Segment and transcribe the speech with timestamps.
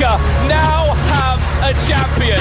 [0.00, 0.16] America
[0.48, 2.40] now have a champion.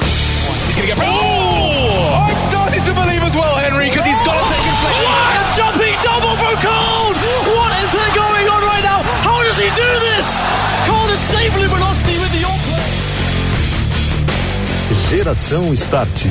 [0.00, 0.98] He's going to get.
[1.04, 2.24] Oh!
[2.24, 5.04] I'm starting to believe as well, Henry, because he's got to take inflection.
[5.04, 5.44] What?
[5.60, 7.12] Jumping double from Cole!
[7.52, 9.04] What is there going on right now?
[9.28, 10.26] How does he do this?
[10.88, 12.56] Cole is saving velocity with the on
[15.10, 16.24] Geração Start,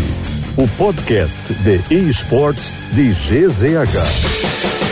[0.57, 4.84] o podcast de esportes de GZH.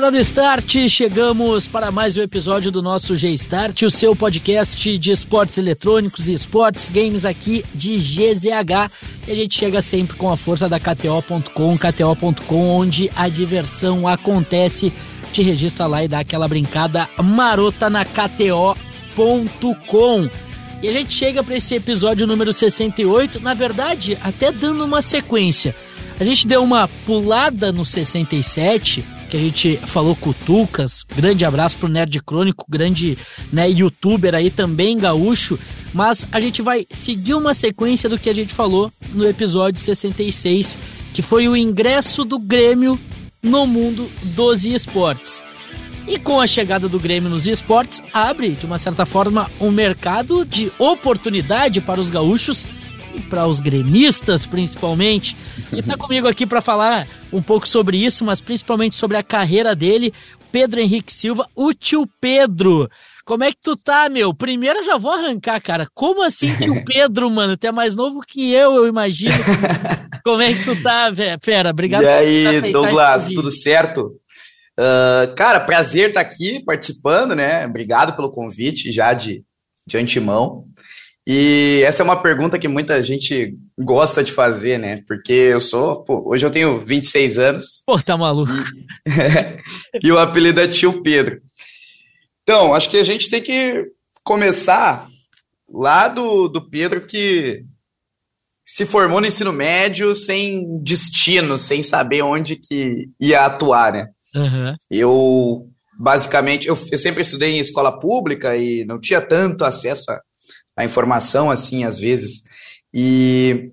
[0.00, 5.58] Dando start, chegamos para mais um episódio do nosso G-Start, o seu podcast de esportes
[5.58, 8.92] eletrônicos e esportes games aqui de GZH.
[9.26, 14.92] E a gente chega sempre com a força da KTO.com, KTO.com, onde a diversão acontece.
[15.32, 18.70] Te registra lá e dá aquela brincada marota na KTO.com.
[20.80, 25.74] E a gente chega para esse episódio número 68, na verdade, até dando uma sequência.
[26.20, 31.04] A gente deu uma pulada no 67 que a gente falou com o Tucas.
[31.14, 33.18] Grande abraço pro Nerd Crônico, grande
[33.52, 35.58] né, youtuber aí também, gaúcho.
[35.92, 40.78] Mas a gente vai seguir uma sequência do que a gente falou no episódio 66,
[41.12, 42.98] que foi o ingresso do Grêmio
[43.42, 45.42] no mundo dos esportes.
[46.06, 50.42] E com a chegada do Grêmio nos esportes, abre, de uma certa forma, um mercado
[50.44, 52.66] de oportunidade para os gaúchos
[53.20, 55.36] para os gremistas, principalmente.
[55.72, 59.74] E tá comigo aqui para falar um pouco sobre isso, mas principalmente sobre a carreira
[59.74, 60.12] dele,
[60.50, 62.88] Pedro Henrique Silva, o tio Pedro.
[63.24, 64.32] Como é que tu tá, meu?
[64.32, 65.86] Primeiro eu já vou arrancar, cara.
[65.94, 67.56] Como assim que o Pedro, mano?
[67.56, 69.34] Tu é mais novo que eu, eu imagino.
[70.24, 71.70] Como é que tu tá, fera?
[71.70, 72.04] Obrigado.
[72.04, 74.12] E aí, Douglas, tudo certo?
[74.78, 77.66] Uh, cara, prazer estar tá aqui participando, né?
[77.66, 79.42] Obrigado pelo convite já de,
[79.86, 80.64] de antemão.
[81.30, 85.02] E essa é uma pergunta que muita gente gosta de fazer, né?
[85.06, 87.82] Porque eu sou, pô, hoje eu tenho 26 anos.
[87.84, 88.50] Pô, tá maluco.
[90.02, 91.38] E, e o apelido é Tio Pedro.
[92.42, 93.84] Então, acho que a gente tem que
[94.24, 95.06] começar
[95.70, 97.62] lá do, do Pedro que
[98.64, 104.06] se formou no ensino médio sem destino, sem saber onde que ia atuar, né?
[104.34, 104.74] Uhum.
[104.90, 105.68] Eu,
[106.00, 110.22] basicamente, eu, eu sempre estudei em escola pública e não tinha tanto acesso a
[110.78, 112.44] a informação, assim, às vezes.
[112.94, 113.72] E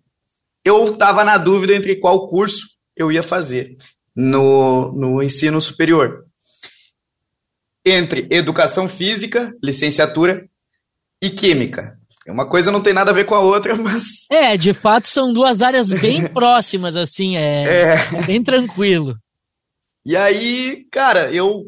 [0.63, 3.75] eu estava na dúvida entre qual curso eu ia fazer
[4.16, 6.25] no, no ensino superior.
[7.85, 10.49] Entre educação física, licenciatura
[11.21, 11.95] e química.
[12.27, 14.25] Uma coisa não tem nada a ver com a outra, mas.
[14.31, 17.93] É, de fato são duas áreas bem próximas, assim, é, é.
[17.93, 19.16] é bem tranquilo.
[20.03, 21.66] E aí, cara, eu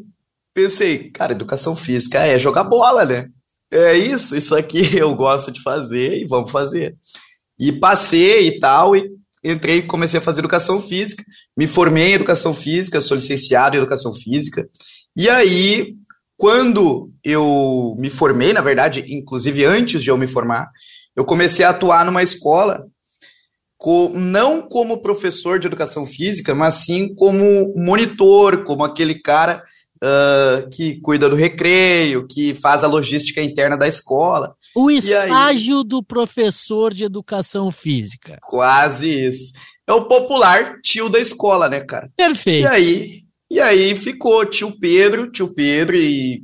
[0.52, 3.28] pensei, cara, educação física é jogar bola, né?
[3.70, 6.96] É isso, isso aqui eu gosto de fazer e vamos fazer.
[7.58, 9.10] E passei e tal, e
[9.44, 11.24] entrei, comecei a fazer educação física,
[11.56, 14.68] me formei em educação física, sou licenciado em educação física.
[15.16, 15.94] E aí,
[16.36, 20.70] quando eu me formei, na verdade, inclusive antes de eu me formar,
[21.16, 22.86] eu comecei a atuar numa escola,
[23.76, 29.62] com, não como professor de educação física, mas sim como monitor, como aquele cara
[30.02, 34.54] uh, que cuida do recreio, que faz a logística interna da escola.
[34.74, 38.38] O estágio aí, do professor de educação física.
[38.42, 39.52] Quase isso.
[39.86, 42.10] É o popular tio da escola, né, cara?
[42.16, 42.64] Perfeito.
[42.64, 46.42] E aí, e aí ficou tio Pedro, tio Pedro e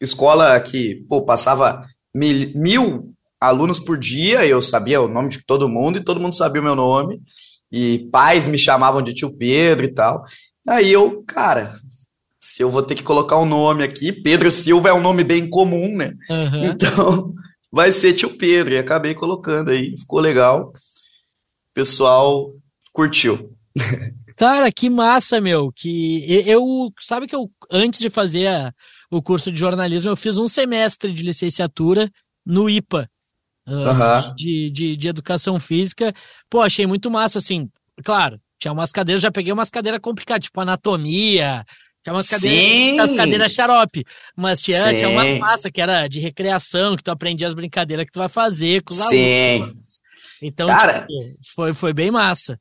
[0.00, 5.68] escola que pô, passava mil, mil alunos por dia, eu sabia o nome de todo
[5.68, 7.20] mundo e todo mundo sabia o meu nome.
[7.70, 10.24] E pais me chamavam de tio Pedro e tal.
[10.66, 11.74] Aí eu, cara,
[12.38, 15.48] se eu vou ter que colocar um nome aqui, Pedro Silva é um nome bem
[15.50, 16.14] comum, né?
[16.30, 16.60] Uhum.
[16.64, 17.34] Então,
[17.70, 18.74] vai ser tio Pedro.
[18.74, 20.68] E acabei colocando aí, ficou legal.
[20.68, 22.52] O pessoal
[22.92, 23.56] curtiu.
[24.36, 25.72] Cara, que massa, meu.
[25.74, 28.72] Que eu, sabe que eu antes de fazer a,
[29.10, 32.08] o curso de jornalismo, eu fiz um semestre de licenciatura
[32.46, 33.10] no IPA.
[33.66, 34.34] Uh, uhum.
[34.34, 36.14] de, de, de educação física.
[36.48, 37.68] Pô, achei muito massa, assim.
[38.02, 41.66] Claro, tinha umas cadeiras, já peguei umas cadeiras complicadas, tipo anatomia,
[42.02, 44.04] tinha umas cadeiras, cadeiras xarope.
[44.36, 48.12] Mas tinha, tinha uma massa que era de recreação, que tu aprendia as brincadeiras que
[48.12, 49.62] tu vai fazer com os Sim.
[49.62, 50.00] alunos.
[50.40, 52.58] Então, Cara, tipo, foi, foi bem massa.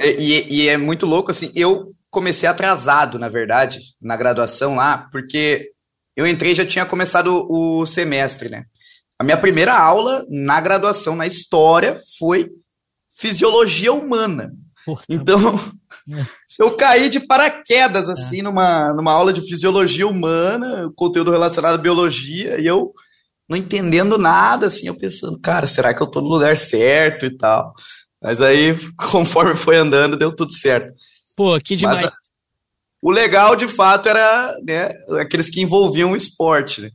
[0.00, 5.70] E, e, é muito louco, assim, eu comecei atrasado, na verdade, na graduação lá, porque
[6.16, 8.64] eu entrei e já tinha começado o semestre, né?
[9.18, 12.50] A minha primeira aula na graduação, na história, foi
[13.12, 14.52] fisiologia humana.
[14.84, 15.38] Porra, então,
[16.58, 18.42] eu caí de paraquedas, assim, é.
[18.42, 22.92] numa, numa aula de fisiologia humana, conteúdo relacionado à biologia, e eu
[23.48, 27.36] não entendendo nada, assim, eu pensando, cara, será que eu tô no lugar certo e
[27.36, 27.74] tal?
[28.22, 30.92] Mas aí, conforme foi andando, deu tudo certo.
[31.36, 32.02] Pô, que demais.
[32.02, 32.12] Mas,
[33.02, 36.90] o legal, de fato, era né, aqueles que envolviam o esporte, né?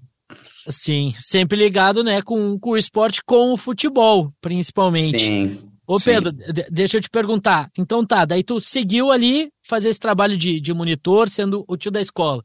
[0.69, 5.19] Sim, sempre ligado, né, com, com o esporte, com o futebol, principalmente.
[5.19, 5.66] Sim.
[5.87, 6.33] Ô Pedro,
[6.69, 7.71] deixa eu te perguntar.
[7.77, 11.89] Então tá, daí tu seguiu ali fazer esse trabalho de, de monitor, sendo o tio
[11.89, 12.43] da escola.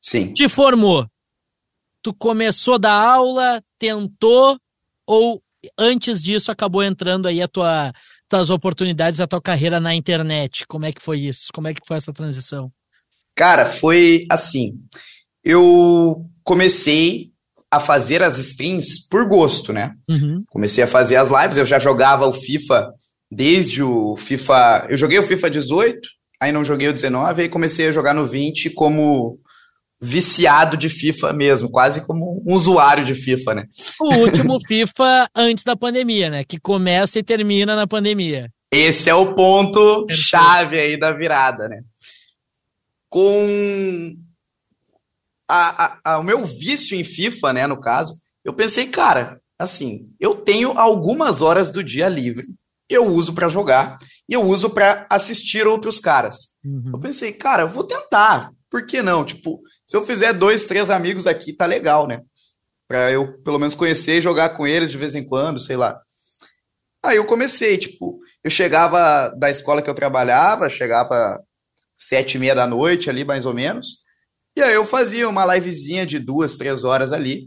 [0.00, 0.32] Sim.
[0.32, 1.06] Te formou.
[2.02, 4.58] Tu começou da aula, tentou,
[5.06, 5.42] ou
[5.78, 7.92] antes disso acabou entrando aí a tua
[8.26, 10.64] tuas oportunidades, a tua carreira na internet?
[10.66, 11.48] Como é que foi isso?
[11.52, 12.72] Como é que foi essa transição?
[13.34, 14.80] Cara, foi assim.
[15.44, 17.29] Eu comecei
[17.70, 19.92] a fazer as streams por gosto, né?
[20.08, 20.42] Uhum.
[20.48, 22.90] Comecei a fazer as lives, eu já jogava o FIFA
[23.30, 24.86] desde o FIFA.
[24.88, 26.08] Eu joguei o FIFA 18,
[26.40, 29.38] aí não joguei o 19, aí comecei a jogar no 20 como
[30.02, 33.64] viciado de FIFA mesmo, quase como um usuário de FIFA, né?
[34.00, 36.42] O último FIFA antes da pandemia, né?
[36.42, 38.50] Que começa e termina na pandemia.
[38.72, 41.82] Esse é o ponto chave aí da virada, né?
[43.08, 44.16] Com
[45.50, 48.14] a, a, a, o meu vício em FIFA, né, no caso,
[48.44, 52.48] eu pensei, cara, assim, eu tenho algumas horas do dia livre,
[52.88, 53.98] eu uso para jogar
[54.28, 56.50] e eu uso para assistir outros caras.
[56.64, 56.92] Uhum.
[56.94, 59.24] Eu pensei, cara, eu vou tentar, por que não?
[59.24, 62.22] Tipo, se eu fizer dois, três amigos aqui, tá legal, né?
[62.88, 66.00] Pra eu pelo menos conhecer e jogar com eles de vez em quando, sei lá.
[67.02, 71.40] Aí eu comecei, tipo, eu chegava da escola que eu trabalhava, chegava
[71.96, 74.04] sete e meia da noite ali, mais ou menos,
[74.60, 77.46] e aí eu fazia uma livezinha de duas, três horas ali.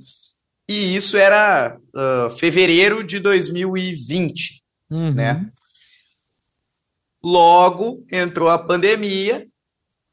[0.70, 5.14] E isso era uh, fevereiro de 2020, uhum.
[5.14, 5.52] né?
[7.24, 9.48] Logo entrou a pandemia.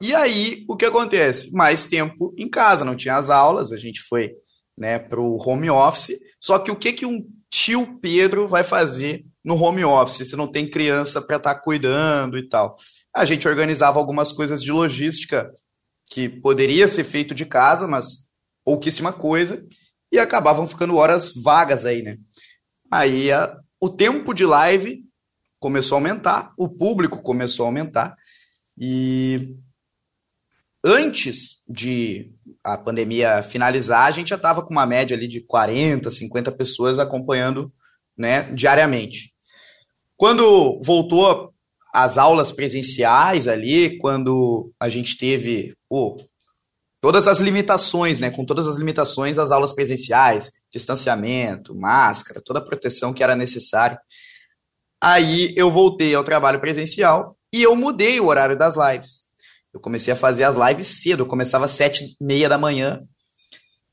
[0.03, 1.53] E aí o que acontece?
[1.53, 4.33] Mais tempo em casa, não tinha as aulas, a gente foi
[4.77, 6.19] né, para o home office.
[6.41, 10.47] Só que o que, que um tio Pedro vai fazer no home office se não
[10.47, 12.77] tem criança para estar tá cuidando e tal?
[13.15, 15.51] A gente organizava algumas coisas de logística
[16.11, 18.29] que poderia ser feito de casa, mas
[18.65, 19.65] pouquíssima coisa,
[20.13, 22.19] e acabavam ficando horas vagas aí, né?
[22.91, 25.05] Aí a, o tempo de live
[25.61, 28.17] começou a aumentar, o público começou a aumentar,
[28.77, 29.55] e
[30.85, 32.33] antes de
[32.65, 36.99] a pandemia finalizar, a gente já estava com uma média ali de 40, 50 pessoas
[36.99, 37.73] acompanhando
[38.19, 39.33] né, diariamente.
[40.17, 41.55] Quando voltou
[41.93, 46.17] as aulas presenciais ali, quando a gente teve oh,
[47.01, 48.31] todas as limitações, né?
[48.31, 53.99] Com todas as limitações das aulas presenciais, distanciamento, máscara, toda a proteção que era necessária.
[55.03, 59.23] Aí eu voltei ao trabalho presencial e eu mudei o horário das lives.
[59.73, 63.03] Eu comecei a fazer as lives cedo, eu começava às sete e meia da manhã,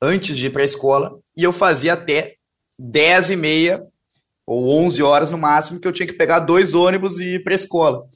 [0.01, 2.35] antes de ir para a escola, e eu fazia até
[2.77, 3.83] dez e meia
[4.45, 7.53] ou 11 horas no máximo, que eu tinha que pegar dois ônibus e ir para
[7.53, 8.07] a escola.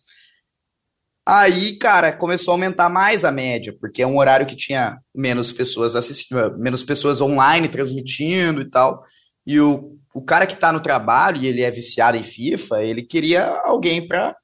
[1.34, 5.50] Aí, cara, começou a aumentar mais a média, porque é um horário que tinha menos
[5.54, 9.02] pessoas assistindo, menos pessoas online transmitindo e tal.
[9.48, 13.02] E o, o cara que está no trabalho e ele é viciado em FIFA, ele
[13.02, 14.36] queria alguém para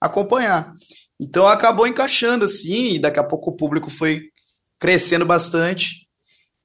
[0.00, 0.70] acompanhar.
[1.18, 4.22] Então acabou encaixando assim, e daqui a pouco o público foi
[4.78, 6.06] crescendo bastante.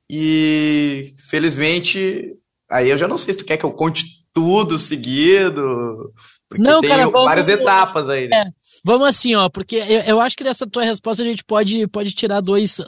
[0.08, 2.36] E felizmente,
[2.70, 6.14] aí eu já não sei se tu quer que eu conte tudo seguido.
[6.48, 8.44] Porque não, tem cara, vamos, várias etapas aí, né?
[8.46, 11.88] É, vamos assim, ó, porque eu, eu, acho que dessa tua resposta a gente pode,
[11.88, 12.82] pode tirar dois,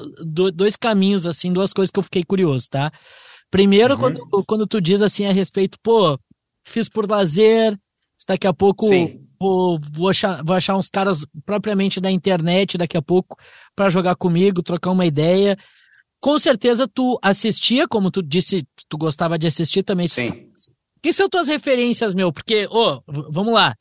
[0.54, 2.92] dois caminhos, assim, duas coisas que eu fiquei curioso, tá?
[3.50, 4.00] Primeiro, uhum.
[4.00, 6.18] quando, quando tu diz assim a respeito, pô,
[6.66, 7.78] fiz por lazer,
[8.28, 8.88] daqui a pouco
[9.40, 13.38] vou, vou, achar, vou achar uns caras propriamente da internet daqui a pouco
[13.76, 15.58] para jogar comigo, trocar uma ideia.
[16.22, 20.08] Com certeza tu assistia, como tu disse, tu gostava de assistir também.
[20.08, 20.48] Sim.
[21.02, 22.32] Quem são tuas referências, meu?
[22.32, 23.76] Porque, ô, oh, vamos lá.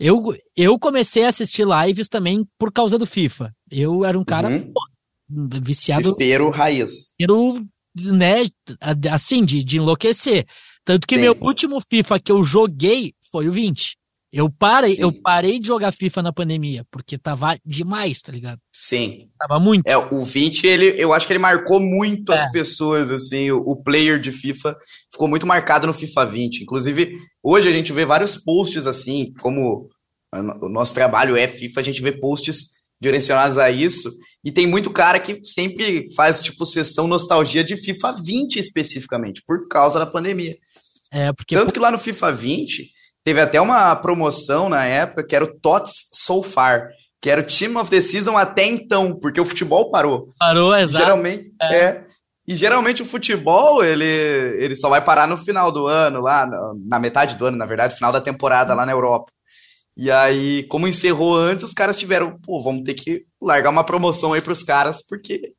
[0.00, 3.54] Eu, eu comecei a assistir lives também por causa do FIFA.
[3.70, 4.72] Eu era um cara uhum.
[4.72, 4.80] pô,
[5.60, 6.10] viciado.
[6.12, 7.14] Fifeiro raiz.
[7.20, 7.66] Fifeiro,
[7.96, 8.46] né,
[9.12, 10.46] assim, de, de enlouquecer.
[10.86, 11.20] Tanto que Sim.
[11.20, 13.98] meu último FIFA que eu joguei foi o 20.
[14.32, 15.02] Eu parei, Sim.
[15.02, 18.60] eu parei de jogar FIFA na pandemia, porque tava demais, tá ligado?
[18.72, 19.28] Sim.
[19.36, 19.84] Tava muito.
[19.86, 22.36] É, o 20, ele, eu acho que ele marcou muito é.
[22.36, 24.76] as pessoas, assim, o, o, player de FIFA
[25.10, 26.60] ficou muito marcado no FIFA 20.
[26.62, 29.88] Inclusive, hoje a gente vê vários posts assim, como
[30.32, 32.68] o nosso trabalho é FIFA, a gente vê posts
[33.00, 34.12] direcionados a isso,
[34.44, 39.66] e tem muito cara que sempre faz, tipo, sessão nostalgia de FIFA 20 especificamente, por
[39.66, 40.56] causa da pandemia.
[41.10, 41.56] É, porque...
[41.56, 42.99] Tanto que lá no FIFA 20
[43.30, 46.88] Teve até uma promoção na época que era o TOTS So Far,
[47.22, 50.26] que era o Team of the Season até então, porque o futebol parou.
[50.36, 51.04] Parou, exato.
[51.04, 51.76] Geralmente, é.
[51.76, 52.06] é.
[52.44, 56.44] E geralmente o futebol, ele, ele só vai parar no final do ano, lá,
[56.84, 59.30] na metade do ano, na verdade, final da temporada lá na Europa.
[59.96, 64.32] E aí, como encerrou antes, os caras tiveram, pô, vamos ter que largar uma promoção
[64.32, 65.52] aí pros caras, porque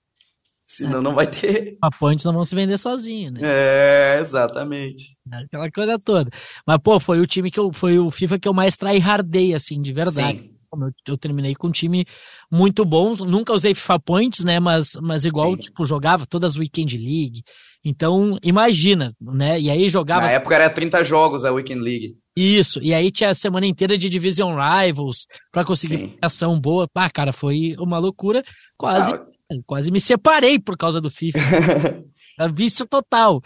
[0.75, 1.01] senão é.
[1.01, 1.77] não vai ter.
[1.81, 3.41] A ponte não vão se vender sozinho, né?
[3.43, 5.15] É, exatamente.
[5.31, 6.29] Aquela coisa toda.
[6.65, 9.81] Mas, pô, foi o time que eu, foi o FIFA que eu mais tryhardei, assim,
[9.81, 10.39] de verdade.
[10.39, 10.51] Sim.
[10.73, 12.05] Eu, eu, terminei com um time
[12.49, 13.15] muito bom.
[13.15, 14.59] Nunca usei FIFA Points, né?
[14.59, 15.61] Mas, mas igual, Sim.
[15.63, 17.43] tipo, jogava todas as Weekend League.
[17.83, 19.59] Então, imagina, né?
[19.59, 20.21] E aí jogava.
[20.21, 22.15] Na época era 30 jogos a Weekend League.
[22.35, 26.87] Isso, e aí tinha a semana inteira de Division Rivals para conseguir ação boa.
[26.87, 28.41] Pá, cara, foi uma loucura.
[28.77, 29.25] Quase, ah.
[29.65, 31.39] Quase me separei por causa do FIFA.
[32.53, 33.41] Vício total,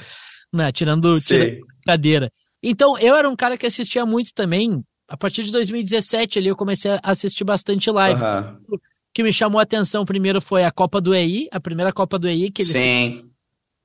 [0.53, 0.71] né?
[0.71, 2.31] Tirando, tirando cadeira.
[2.61, 6.55] Então, eu era um cara que assistia muito também a partir de 2017 ali eu
[6.55, 8.21] comecei a assistir bastante live.
[8.21, 8.75] Uhum.
[8.75, 8.79] O
[9.13, 12.27] que me chamou a atenção primeiro foi a Copa do EI, a primeira Copa do
[12.27, 13.31] EI que ele Sim.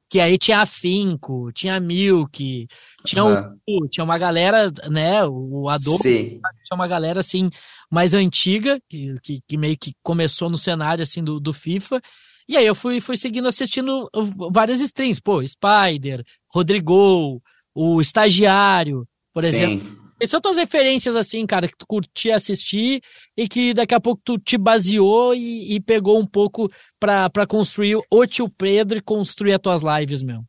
[0.09, 2.67] Que aí tinha a Finco, tinha a Milk,
[3.07, 3.57] tinha, uhum.
[3.69, 5.25] um, tinha uma galera, né?
[5.25, 6.41] O Adolfo, Sim.
[6.41, 7.49] tinha uma galera assim
[7.90, 12.00] mais antiga, que, que, que, meio que começou no cenário assim do, do FIFA.
[12.49, 14.09] E aí eu fui, fui seguindo assistindo
[14.52, 17.42] várias streams, pô, Spider, Rodrigo,
[17.75, 19.49] o Estagiário, por Sim.
[19.49, 20.00] exemplo.
[20.20, 23.00] Quais são tuas referências, assim, cara, que tu curtia assistir
[23.35, 27.99] e que daqui a pouco tu te baseou e, e pegou um pouco pra construir
[28.11, 30.40] o tio Pedro e construir as tuas lives, meu?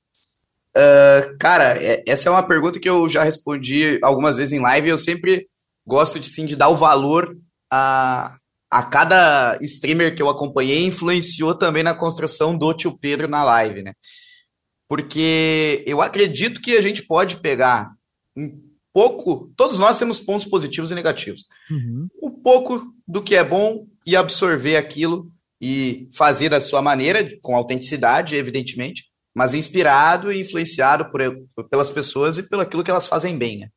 [0.75, 4.88] Uh, cara, é, essa é uma pergunta que eu já respondi algumas vezes em live
[4.88, 5.45] e eu sempre
[5.85, 7.35] gosto de, sim, de dar o valor
[7.71, 8.35] a,
[8.69, 13.83] a cada streamer que eu acompanhei influenciou também na construção do tio Pedro na live,
[13.83, 13.93] né?
[14.88, 17.91] Porque eu acredito que a gente pode pegar
[18.35, 18.61] um
[18.93, 21.45] pouco, todos nós temos pontos positivos e negativos.
[21.69, 22.07] Uhum.
[22.21, 27.55] Um pouco do que é bom e absorver aquilo e fazer da sua maneira, com
[27.55, 31.21] autenticidade, evidentemente, mas inspirado e influenciado por,
[31.69, 33.69] pelas pessoas e pelo aquilo que elas fazem bem, né?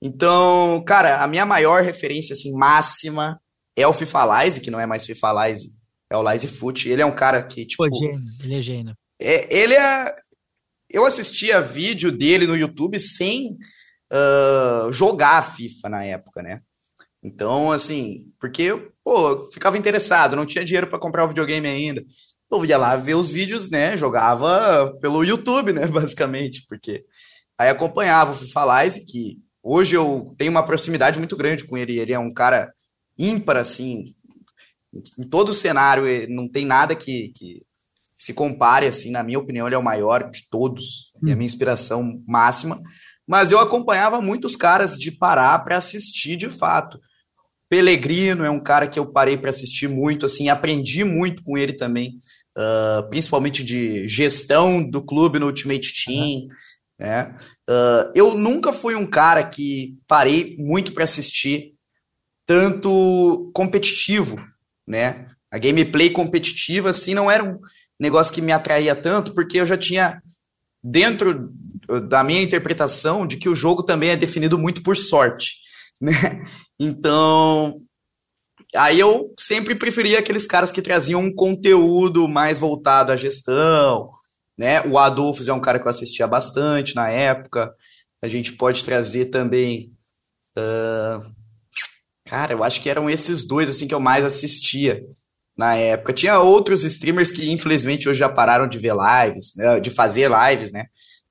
[0.00, 3.40] Então, cara, a minha maior referência, assim, máxima
[3.74, 5.70] é o FIFA Lize, que não é mais FIFA Lize,
[6.10, 6.88] é o Lize Foot.
[6.88, 7.88] Ele é um cara que, tipo...
[7.88, 8.94] Pô, gênio, ele é gênio.
[9.20, 10.14] É, ele é...
[10.88, 13.56] Eu assistia vídeo dele no YouTube sem
[14.12, 16.60] uh, jogar a FIFA na época, né?
[17.22, 22.04] Então, assim, porque, pô, eu ficava interessado, não tinha dinheiro para comprar o videogame ainda.
[22.50, 23.96] Eu ia lá ver os vídeos, né?
[23.96, 25.86] Jogava pelo YouTube, né?
[25.90, 27.04] Basicamente, porque
[27.58, 31.98] aí acompanhava o FIFA Live, que hoje eu tenho uma proximidade muito grande com ele.
[31.98, 32.72] Ele é um cara
[33.18, 34.14] ímpar, assim,
[35.18, 37.62] em todo o cenário, não tem nada que, que
[38.16, 41.28] se compare, assim, na minha opinião, ele é o maior de todos, hum.
[41.28, 42.80] é a minha inspiração máxima
[43.26, 47.00] mas eu acompanhava muitos caras de parar para assistir de fato.
[47.68, 51.72] Pelegrino é um cara que eu parei para assistir muito, assim, aprendi muito com ele
[51.72, 52.18] também,
[52.56, 56.42] uh, principalmente de gestão do clube no Ultimate Team.
[56.42, 56.48] Uhum.
[57.00, 57.36] Né?
[57.68, 61.74] Uh, eu nunca fui um cara que parei muito para assistir
[62.46, 64.36] tanto competitivo,
[64.86, 65.28] né?
[65.50, 67.58] A gameplay competitiva, assim, não era um
[67.98, 70.22] negócio que me atraía tanto, porque eu já tinha
[70.82, 71.52] dentro
[72.08, 75.56] da minha interpretação de que o jogo também é definido muito por sorte,
[76.00, 76.44] né?
[76.78, 77.80] Então,
[78.76, 84.10] aí eu sempre preferia aqueles caras que traziam um conteúdo mais voltado à gestão,
[84.56, 84.82] né?
[84.82, 87.72] O Adolfo é um cara que eu assistia bastante na época.
[88.22, 89.92] A gente pode trazer também,
[90.56, 91.24] uh...
[92.24, 95.00] cara, eu acho que eram esses dois assim que eu mais assistia
[95.56, 96.12] na época.
[96.12, 99.80] Tinha outros streamers que infelizmente hoje já pararam de ver lives, né?
[99.80, 100.86] de fazer lives, né?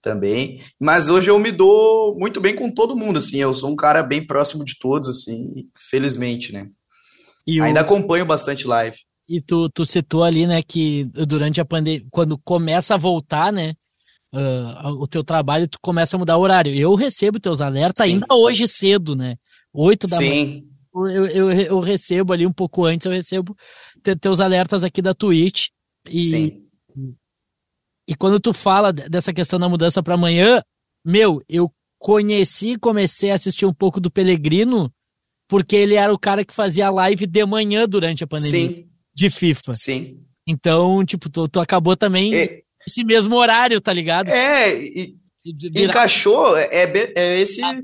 [0.06, 0.62] também.
[0.80, 3.40] Mas hoje eu me dou muito bem com todo mundo, assim.
[3.40, 6.68] Eu sou um cara bem próximo de todos, assim, felizmente, né?
[7.48, 7.84] E Ainda o...
[7.84, 8.98] acompanho bastante live.
[9.28, 13.74] E tu, tu citou ali, né, que durante a pandemia, quando começa a voltar, né,
[14.34, 16.74] uh, o teu trabalho, tu começa a mudar o horário.
[16.74, 18.14] Eu recebo teus alertas Sim.
[18.14, 19.36] ainda hoje cedo, né?
[19.74, 20.30] Oito da Sim.
[20.30, 20.64] manhã.
[21.14, 23.56] Eu, eu, eu recebo ali um pouco antes, eu recebo
[24.22, 25.68] teus alertas aqui da Twitch.
[26.10, 26.66] E, Sim.
[28.08, 30.62] E quando tu fala dessa questão da mudança para amanhã,
[31.04, 34.94] meu, eu conheci, comecei a assistir um pouco do Pelegrino,
[35.48, 38.90] porque ele era o cara que fazia live de manhã durante a pandemia Sim.
[39.16, 39.74] De FIFA.
[39.74, 40.20] Sim.
[40.48, 44.30] Então, tipo, tu, tu acabou também é, esse mesmo horário, tá ligado?
[44.30, 45.16] É, e,
[45.76, 47.80] encaixou, é, é, é esse ah,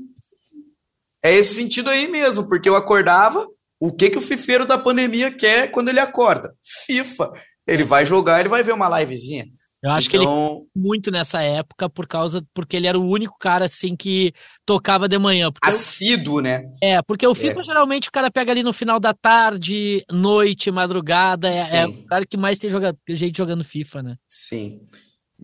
[1.24, 3.46] é esse sentido aí mesmo, porque eu acordava,
[3.80, 6.54] o que que o fifeiro da pandemia quer quando ele acorda?
[6.84, 7.32] FIFA.
[7.66, 9.46] Ele vai jogar, ele vai ver uma livezinha.
[9.82, 10.10] Eu acho então...
[10.10, 13.96] que ele então muito nessa época por causa porque ele era o único cara assim
[13.96, 14.32] que
[14.64, 15.50] tocava de manhã.
[15.60, 16.42] Assíduo, eu...
[16.42, 16.64] né?
[16.80, 17.64] É, porque o FIFA é.
[17.64, 21.50] geralmente o cara pega ali no final da tarde, noite, madrugada.
[21.50, 24.16] É, é o cara que mais tem jogado, gente jogando FIFA, né?
[24.28, 24.80] Sim.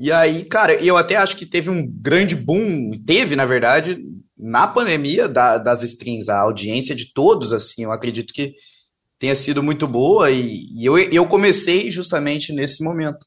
[0.00, 3.98] E aí, cara, eu até acho que teve um grande boom, teve, na verdade,
[4.38, 8.54] na pandemia da, das strings, a audiência de todos, assim, eu acredito que
[9.18, 13.26] tenha sido muito boa e, e eu, eu comecei justamente nesse momento.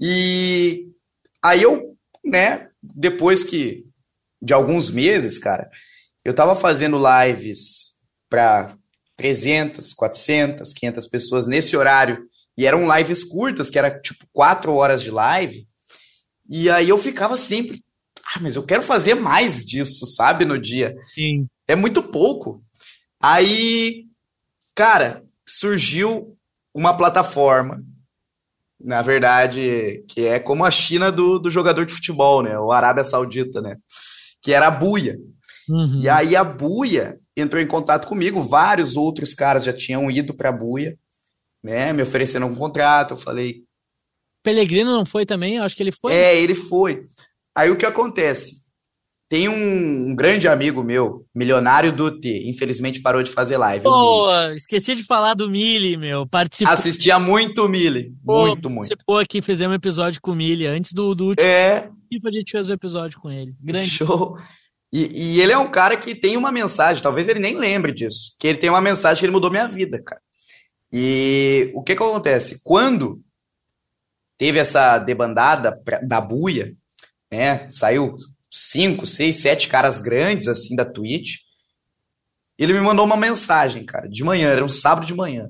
[0.00, 0.86] E
[1.42, 3.84] aí eu, né, depois que
[4.42, 5.70] de alguns meses, cara,
[6.24, 8.74] eu tava fazendo lives para
[9.16, 12.26] 300, 400, 500 pessoas nesse horário
[12.56, 15.66] e eram lives curtas, que era tipo quatro horas de live.
[16.48, 17.84] E aí eu ficava sempre,
[18.34, 20.94] ah, mas eu quero fazer mais disso, sabe, no dia.
[21.14, 21.46] Sim.
[21.68, 22.62] É muito pouco.
[23.20, 24.06] Aí,
[24.74, 26.36] cara, surgiu
[26.74, 27.84] uma plataforma,
[28.82, 32.58] na verdade, que é como a China do, do jogador de futebol, né?
[32.58, 33.76] O Arábia Saudita, né?
[34.42, 35.18] Que era a Buia.
[35.68, 36.00] Uhum.
[36.00, 40.48] E aí a Buia entrou em contato comigo, vários outros caras já tinham ido para
[40.48, 40.96] a Buia,
[41.62, 41.92] né?
[41.92, 43.62] Me oferecendo um contrato, eu falei,
[44.42, 45.56] Pellegrino não foi também?
[45.56, 46.12] Eu acho que ele foi.
[46.12, 47.02] É, ele foi.
[47.54, 48.59] Aí o que acontece?
[49.30, 53.84] Tem um, um grande amigo meu, milionário do T, infelizmente parou de fazer live.
[53.84, 56.26] Pô, esqueci de falar do Mili, meu.
[56.26, 56.74] Participou.
[56.74, 58.12] Assistia muito o Mili.
[58.24, 58.88] Muito, muito.
[58.88, 61.46] Participou aqui, fizemos um episódio com o Mili antes do, do último.
[61.46, 61.88] É.
[62.10, 63.54] E a gente fez um episódio com ele.
[63.62, 63.90] Grande.
[63.90, 64.36] Show.
[64.92, 68.34] E, e, ele é um cara que tem uma mensagem, talvez ele nem lembre disso,
[68.36, 70.20] que ele tem uma mensagem que ele mudou minha vida, cara.
[70.92, 72.60] E o que que acontece?
[72.64, 73.22] Quando
[74.36, 76.74] teve essa debandada da buia,
[77.30, 77.70] né?
[77.70, 78.16] Saiu
[78.50, 81.38] cinco, seis, sete caras grandes assim da Twitch.
[82.58, 85.48] Ele me mandou uma mensagem, cara, de manhã, era um sábado de manhã.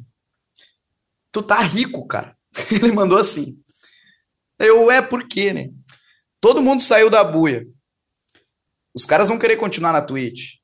[1.33, 2.37] Tu tá rico, cara.
[2.71, 3.59] Ele mandou assim.
[4.59, 5.71] Eu, é por quê, né?
[6.41, 7.67] Todo mundo saiu da buia.
[8.93, 10.57] Os caras vão querer continuar na Twitch.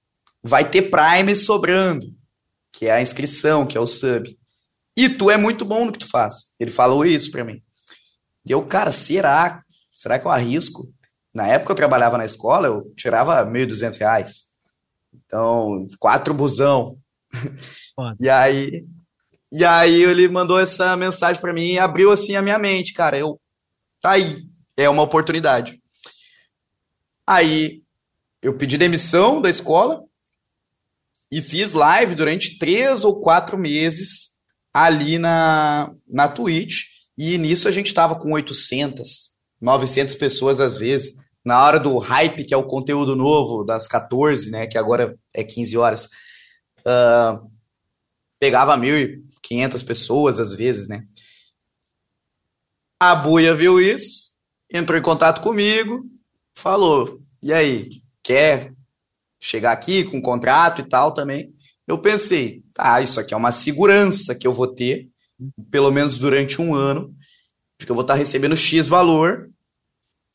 [0.42, 2.06] Vai ter Prime sobrando,
[2.72, 4.36] que é a inscrição, que é o sub.
[4.96, 6.54] E tu é muito bom no que tu faz.
[6.58, 7.62] Ele falou isso pra mim.
[8.44, 9.62] E eu, cara, será?
[9.92, 10.92] Será que eu arrisco?
[11.36, 14.44] Na época eu trabalhava na escola, eu tirava 1.200 reais.
[15.12, 16.96] Então, quatro busão.
[18.18, 18.86] e aí,
[19.52, 23.18] e aí ele mandou essa mensagem para mim e abriu assim a minha mente, cara.
[23.18, 23.38] Eu,
[24.00, 24.46] tá aí,
[24.78, 25.78] é uma oportunidade.
[27.26, 27.82] Aí
[28.40, 30.02] eu pedi demissão da escola
[31.30, 34.38] e fiz live durante três ou quatro meses
[34.72, 36.84] ali na, na Twitch.
[37.18, 41.25] E nisso a gente estava com 800, 900 pessoas às vezes.
[41.46, 45.44] Na hora do hype, que é o conteúdo novo das 14, né, que agora é
[45.44, 46.06] 15 horas,
[46.80, 47.48] uh,
[48.40, 51.04] pegava 1.500 pessoas às vezes, né.
[52.98, 54.32] A Buia viu isso,
[54.68, 56.04] entrou em contato comigo,
[56.52, 57.90] falou, e aí,
[58.24, 58.72] quer
[59.38, 61.54] chegar aqui com um contrato e tal também?
[61.86, 65.08] Eu pensei, tá, isso aqui é uma segurança que eu vou ter,
[65.70, 67.14] pelo menos durante um ano,
[67.78, 69.48] de que eu vou estar recebendo X valor,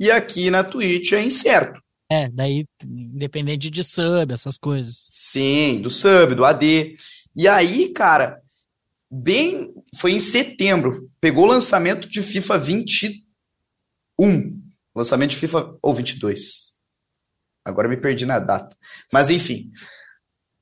[0.02, 1.80] e aqui na Twitch é incerto.
[2.10, 5.08] É, daí independente de sub, essas coisas.
[5.10, 6.96] Sim, do sub, do AD.
[7.36, 8.42] E aí, cara,
[9.10, 9.74] bem.
[9.96, 11.10] Foi em setembro.
[11.22, 14.62] Pegou o lançamento de FIFA 21.
[14.94, 15.78] Lançamento de FIFA.
[15.82, 16.72] Ou 22.
[17.64, 18.76] Agora me perdi na data.
[19.14, 19.72] Mas enfim.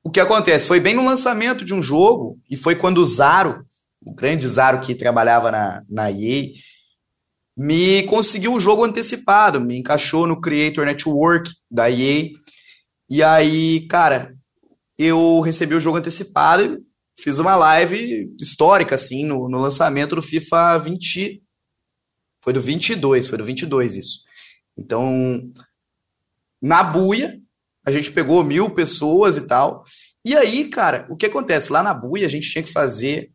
[0.04, 0.68] O que acontece?
[0.68, 3.66] Foi bem no lançamento de um jogo, e foi quando o Zaro
[4.02, 6.52] o grande Zaro que trabalhava na, na EA,
[7.60, 12.30] me conseguiu o jogo antecipado, me encaixou no Creator Network da EA.
[13.10, 14.32] E aí, cara,
[14.98, 16.82] eu recebi o jogo antecipado
[17.20, 21.44] fiz uma live histórica, assim, no, no lançamento do FIFA 20.
[22.42, 24.20] Foi do 22, foi do 22 isso.
[24.78, 25.52] Então,
[26.62, 27.42] na buia,
[27.86, 29.84] a gente pegou mil pessoas e tal.
[30.24, 31.74] E aí, cara, o que acontece?
[31.74, 33.34] Lá na buia, a gente tinha que fazer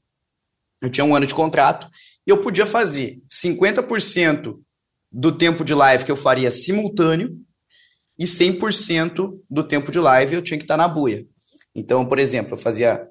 [0.85, 1.89] eu tinha um ano de contrato
[2.27, 4.59] eu podia fazer 50%
[5.11, 7.39] do tempo de live que eu faria simultâneo
[8.19, 11.27] e 100% do tempo de live eu tinha que estar na buia.
[11.75, 13.07] Então, por exemplo, eu fazia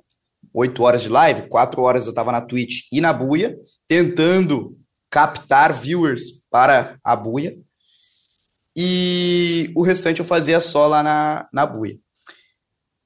[0.54, 4.78] 8 horas de live, 4 horas eu estava na Twitch e na buia, tentando
[5.10, 7.58] captar viewers para a buia,
[8.76, 12.00] e o restante eu fazia só lá na, na buia.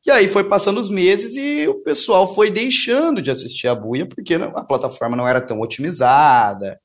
[0.07, 4.05] E aí foi passando os meses e o pessoal foi deixando de assistir a buia
[4.05, 6.79] porque a plataforma não era tão otimizada,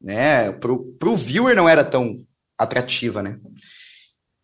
[0.00, 0.52] né?
[0.52, 2.14] Pro, pro viewer não era tão
[2.56, 3.40] atrativa, né?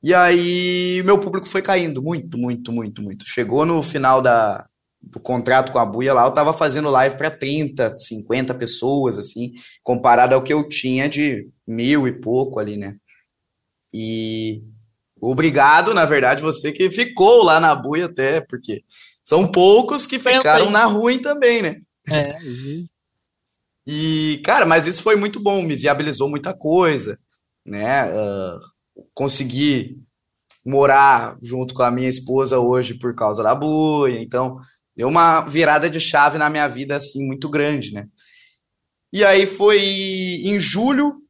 [0.03, 3.25] E aí meu público foi caindo muito, muito, muito, muito.
[3.29, 4.67] Chegou no final da,
[5.01, 9.53] do contrato com a Buia lá, eu tava fazendo live para 30, 50 pessoas, assim,
[9.85, 12.97] comparado ao que eu tinha de mil e pouco ali, né?
[13.95, 14.65] E
[15.21, 18.85] obrigado, na verdade, você que ficou lá na Buia até, porque
[19.25, 21.81] são poucos que ficaram na ruim também, né?
[22.11, 22.37] É.
[23.89, 27.17] E, cara, mas isso foi muito bom, me viabilizou muita coisa,
[27.65, 28.11] né?
[28.11, 28.59] Uh,
[29.15, 29.97] consegui
[30.65, 34.59] morar junto com a minha esposa hoje por causa da buia, então
[34.97, 38.09] deu uma virada de chave na minha vida assim muito grande, né?
[39.13, 41.23] E aí foi em julho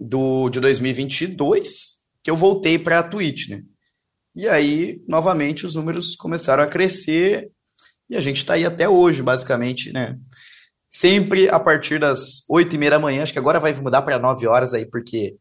[0.00, 3.62] do, de 2022 que eu voltei para a Twitch, né?
[4.34, 7.50] E aí, novamente, os números começaram a crescer
[8.08, 10.16] e a gente está aí até hoje, basicamente, né?
[10.90, 14.18] Sempre a partir das oito e meia da manhã, acho que agora vai mudar para
[14.18, 15.36] nove horas aí, porque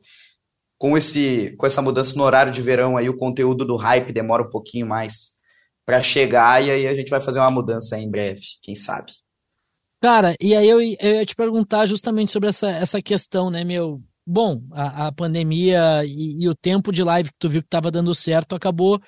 [0.77, 4.43] com esse com essa mudança no horário de verão aí o conteúdo do hype demora
[4.43, 5.31] um pouquinho mais
[5.85, 9.13] para chegar e aí a gente vai fazer uma mudança aí em breve, quem sabe.
[10.01, 14.01] Cara, e aí eu, eu ia te perguntar justamente sobre essa, essa questão, né, meu?
[14.29, 17.89] Bom, a, a pandemia e, e, o tempo de live que tu viu que estava
[17.89, 19.01] dando certo acabou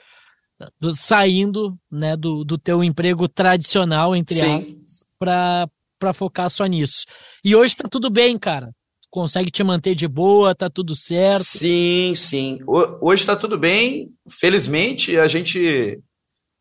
[0.95, 7.05] saindo, né, do, do teu emprego tradicional, entre aspas, para focar só nisso.
[7.43, 8.69] E hoje tá tudo bem, cara
[9.09, 11.43] consegue te manter de boa, tá tudo certo?
[11.43, 12.59] Sim, sim.
[13.01, 14.11] Hoje tá tudo bem.
[14.29, 15.99] Felizmente, a gente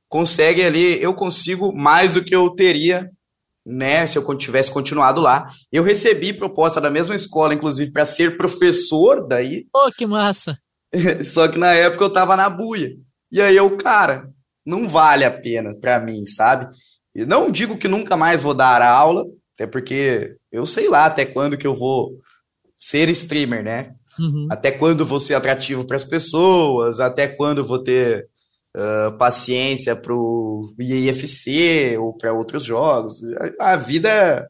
[0.08, 3.10] consegue ali, eu consigo mais do que eu teria,
[3.68, 5.50] né, se eu tivesse continuado lá.
[5.70, 9.66] Eu recebi proposta da mesma escola, inclusive, para ser professor daí.
[9.74, 10.58] Oh, que massa!
[11.22, 12.90] Só que na época eu tava na buia.
[13.30, 14.30] E aí eu, cara,
[14.64, 16.74] não vale a pena para mim, sabe?
[17.14, 21.26] E não digo que nunca mais vou dar aula, até porque eu sei lá até
[21.26, 22.12] quando que eu vou
[22.76, 23.92] ser streamer, né?
[24.18, 24.48] Uhum.
[24.50, 28.26] Até quando vou ser atrativo para as pessoas, até quando vou ter
[28.76, 33.20] uh, paciência para o IFC ou para outros jogos.
[33.58, 34.48] A, a, vida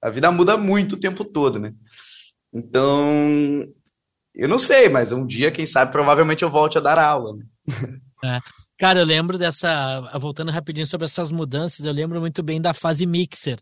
[0.00, 1.72] a vida muda muito o tempo todo, né?
[2.52, 3.66] Então,
[4.34, 7.36] eu não sei, mas um dia, quem sabe, provavelmente eu volte a dar aula.
[7.36, 7.44] Né?
[8.24, 8.38] É.
[8.78, 10.00] Cara, eu lembro dessa.
[10.20, 13.58] Voltando rapidinho sobre essas mudanças, eu lembro muito bem da fase Mixer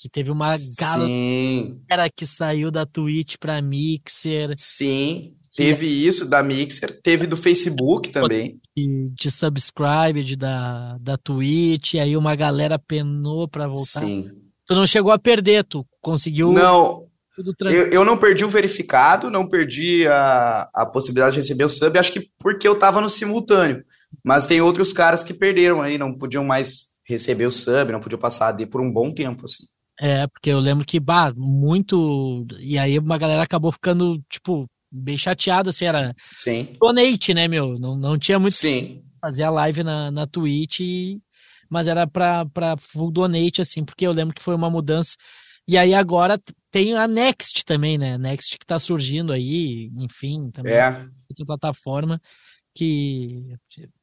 [0.00, 4.54] que teve uma galera que saiu da Twitch para Mixer.
[4.56, 5.90] Sim, teve é...
[5.90, 8.60] isso da Mixer, teve do Facebook também.
[8.76, 14.00] De, de subscribe da, da Twitch, aí uma galera penou para voltar.
[14.00, 14.30] Sim.
[14.66, 16.52] Tu não chegou a perder, tu conseguiu.
[16.52, 17.08] Não.
[17.64, 21.98] Eu, eu não perdi o verificado, não perdi a, a possibilidade de receber o sub,
[21.98, 23.82] acho que porque eu tava no simultâneo.
[24.22, 28.18] Mas tem outros caras que perderam aí, não podiam mais receber o sub, não podiam
[28.18, 29.64] passar AD por um bom tempo, assim.
[29.98, 32.46] É, porque eu lembro que, bah, muito.
[32.58, 36.14] E aí uma galera acabou ficando, tipo, bem chateada, assim, era.
[36.36, 36.76] Sim.
[36.80, 37.78] Donate, né, meu?
[37.78, 38.54] Não, não tinha muito.
[38.54, 39.02] Sim.
[39.20, 41.20] Fazer a live na, na Twitch, e...
[41.68, 45.14] mas era pra, pra full donate, assim, porque eu lembro que foi uma mudança.
[45.68, 48.18] E aí agora tem a Next também, né?
[48.18, 50.72] Next que tá surgindo aí, enfim, também.
[50.72, 51.06] É.
[51.28, 52.20] Outra plataforma
[52.74, 53.54] que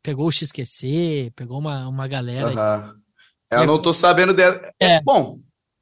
[0.04, 2.48] pegou o XQC, pegou uma, uma galera.
[2.48, 3.02] Uhum.
[3.50, 4.62] Eu não tô sabendo dela.
[4.80, 5.02] É.
[5.02, 5.40] Bom,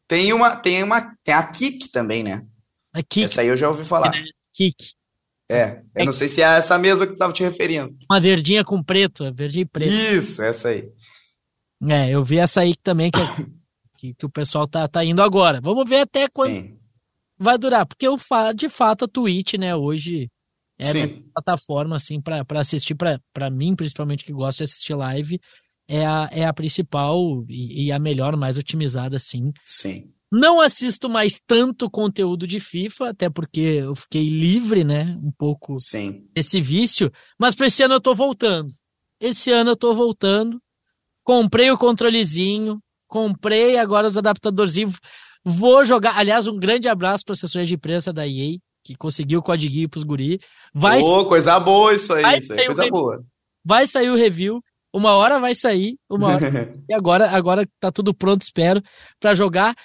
[0.07, 2.45] tem uma, tem uma, tem a Kik também, né?
[2.93, 3.23] A Kik.
[3.23, 4.11] Essa aí eu já ouvi falar.
[4.55, 4.93] Kik.
[5.49, 6.05] É, eu é.
[6.05, 7.95] não sei se é essa mesma que tu tava te referindo.
[8.09, 9.93] Uma verdinha com preto, verdinha e preto.
[9.93, 10.89] Isso, essa aí.
[11.87, 13.19] É, eu vi essa aí também que,
[13.97, 15.61] que, que, o pessoal tá, tá indo agora.
[15.61, 16.77] Vamos ver até quando Sim.
[17.37, 18.17] vai durar, porque eu,
[18.55, 20.31] de fato a Twitch, né, hoje
[20.79, 25.39] é a plataforma assim para assistir para mim, principalmente que gosto de assistir live,
[25.87, 29.53] é a, é a principal e, e a melhor, mais otimizada, sim.
[29.65, 30.11] Sim.
[30.31, 35.17] Não assisto mais tanto conteúdo de FIFA, até porque eu fiquei livre, né?
[35.23, 36.27] Um pouco Sim.
[36.33, 37.11] desse vício.
[37.39, 38.71] Mas para esse ano eu tô voltando.
[39.19, 40.59] Esse ano eu tô voltando.
[41.23, 44.99] Comprei o controlezinho, comprei agora os adaptadorzinhos.
[45.43, 46.17] Vou jogar.
[46.17, 49.89] Aliás, um grande abraço para a assessoria de imprensa da EA, que conseguiu o código
[49.89, 50.39] pros guri.
[50.73, 53.23] Vai oh, coisa boa isso aí, isso aí, coisa boa.
[53.63, 54.61] Vai sair o review.
[54.93, 56.39] Uma hora vai sair, uma hora.
[56.87, 58.81] e agora, agora tá tudo pronto, espero,
[59.19, 59.75] para jogar.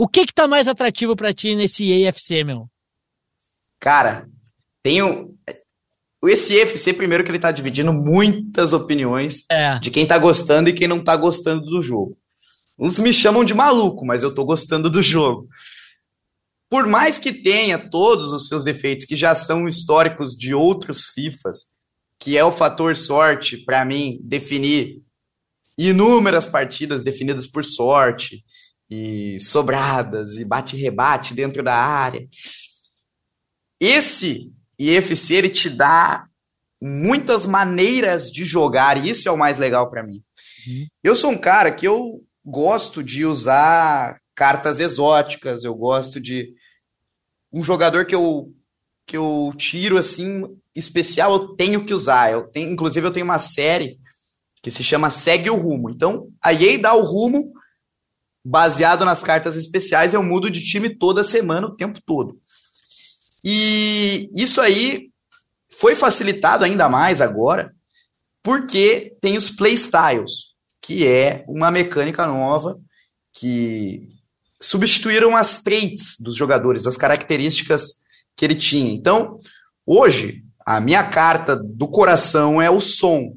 [0.00, 2.70] O que que tá mais atrativo para ti nesse EFC, meu?
[3.80, 4.28] Cara,
[4.80, 5.34] tenho
[6.22, 9.76] esse EFC primeiro que ele tá dividindo muitas opiniões é.
[9.80, 12.16] de quem tá gostando e quem não tá gostando do jogo.
[12.78, 15.48] Uns me chamam de maluco, mas eu tô gostando do jogo.
[16.70, 21.72] Por mais que tenha todos os seus defeitos que já são históricos de outros FIFAs,
[22.20, 25.02] que é o fator sorte, para mim, definir
[25.76, 28.44] inúmeras partidas definidas por sorte,
[28.90, 32.26] e sobradas, e bate-rebate dentro da área.
[33.80, 36.26] Esse IFC, ele te dá
[36.80, 40.22] muitas maneiras de jogar, e isso é o mais legal para mim.
[40.66, 40.86] Uhum.
[41.02, 46.54] Eu sou um cara que eu gosto de usar cartas exóticas, eu gosto de
[47.52, 48.52] um jogador que eu
[49.04, 52.30] que eu tiro assim especial, eu tenho que usar.
[52.30, 53.98] Eu tenho, inclusive eu tenho uma série
[54.62, 55.88] que se chama Segue o Rumo.
[55.88, 57.52] Então, a EA dá o rumo
[58.48, 62.40] baseado nas cartas especiais, eu mudo de time toda semana, o tempo todo.
[63.44, 65.10] E isso aí
[65.70, 67.74] foi facilitado ainda mais agora,
[68.42, 72.80] porque tem os playstyles, que é uma mecânica nova
[73.34, 74.08] que
[74.60, 78.02] substituíram as traits dos jogadores, as características
[78.34, 78.90] que ele tinha.
[78.92, 79.36] Então,
[79.84, 83.36] hoje, a minha carta do coração é o Som,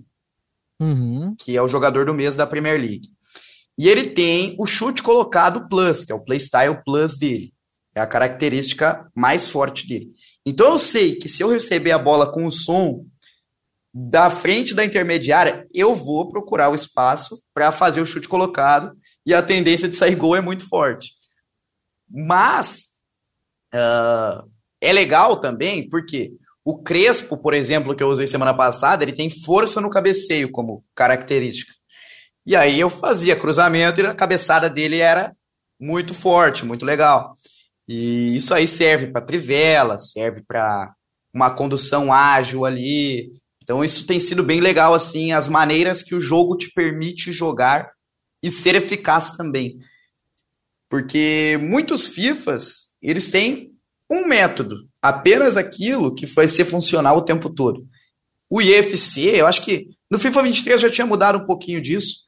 [0.80, 1.36] uhum.
[1.38, 3.10] que é o jogador do mês da Premier League.
[3.78, 7.54] E ele tem o chute colocado plus, que é o playstyle plus dele.
[7.96, 10.12] É a característica mais forte dele.
[10.46, 13.06] Então eu sei que se eu receber a bola com o som
[13.94, 19.34] da frente da intermediária, eu vou procurar o espaço para fazer o chute colocado e
[19.34, 21.14] a tendência de sair gol é muito forte.
[22.10, 22.84] Mas
[23.74, 29.14] uh, é legal também porque o Crespo, por exemplo, que eu usei semana passada, ele
[29.14, 31.74] tem força no cabeceio como característica.
[32.46, 35.36] E aí eu fazia cruzamento e a cabeçada dele era
[35.80, 37.34] muito forte, muito legal.
[37.88, 40.94] E isso aí serve para trivela, serve para
[41.34, 43.32] uma condução ágil ali.
[43.62, 47.92] Então isso tem sido bem legal assim, as maneiras que o jogo te permite jogar
[48.42, 49.78] e ser eficaz também.
[50.90, 53.72] Porque muitos FIFAs, eles têm
[54.10, 57.88] um método, apenas aquilo que vai ser funcional o tempo todo.
[58.50, 62.26] O IFC, eu acho que no FIFA 23 já tinha mudado um pouquinho disso,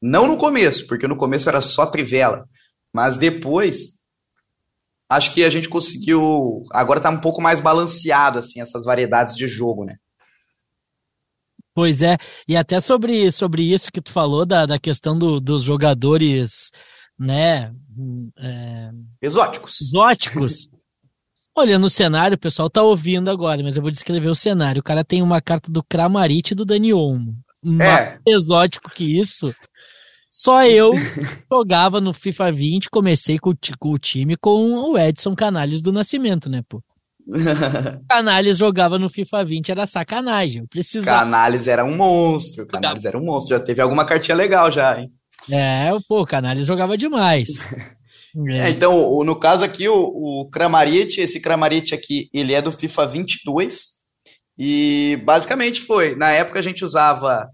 [0.00, 2.46] não no começo, porque no começo era só trivela.
[2.92, 4.00] Mas depois,
[5.08, 6.64] acho que a gente conseguiu.
[6.72, 9.96] Agora tá um pouco mais balanceado, assim, essas variedades de jogo, né?
[11.74, 12.16] Pois é,
[12.48, 16.70] e até sobre, sobre isso que tu falou, da, da questão do, dos jogadores,
[17.18, 17.70] né?
[18.38, 18.90] É...
[19.20, 19.82] Exóticos.
[19.82, 20.68] Exóticos.
[21.54, 24.80] Olha, no cenário, o pessoal tá ouvindo agora, mas eu vou descrever o cenário.
[24.80, 27.34] O cara tem uma carta do Kramaric e do Dani Olmo.
[27.64, 27.68] É.
[27.68, 29.54] Mais exótico que isso.
[30.36, 30.92] Só eu
[31.50, 36.50] jogava no FIFA 20, comecei com, com, o time com o Edson Canales do Nascimento,
[36.50, 36.82] né, pô?
[38.06, 40.60] Canales jogava no FIFA 20, era sacanagem.
[40.60, 41.20] Eu precisava.
[41.20, 42.66] Canales era um monstro.
[42.66, 43.56] Canales era um monstro.
[43.56, 45.10] Já teve alguma cartinha legal já, hein?
[45.50, 47.66] É, pô, Canales jogava demais.
[48.50, 48.66] É.
[48.66, 53.06] É, então, no caso aqui, o, o Kramaric, esse Kramaric aqui, ele é do FIFA
[53.06, 53.80] 22.
[54.58, 57.48] E basicamente foi, na época a gente usava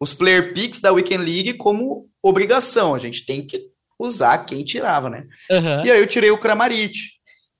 [0.00, 2.94] os player picks da Weekend League como obrigação.
[2.94, 3.60] A gente tem que
[3.98, 5.26] usar quem tirava, né?
[5.50, 5.84] Uhum.
[5.84, 6.98] E aí eu tirei o Kramaric.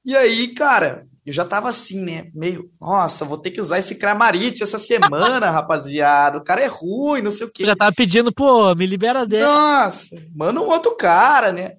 [0.05, 2.31] E aí, cara, eu já tava assim, né?
[2.35, 6.39] Meio, nossa, vou ter que usar esse Kramaric essa semana, rapaziada.
[6.39, 7.65] O cara é ruim, não sei o quê.
[7.65, 9.43] Eu já tava pedindo, pô, me libera dele.
[9.43, 11.73] Nossa, manda um outro cara, né?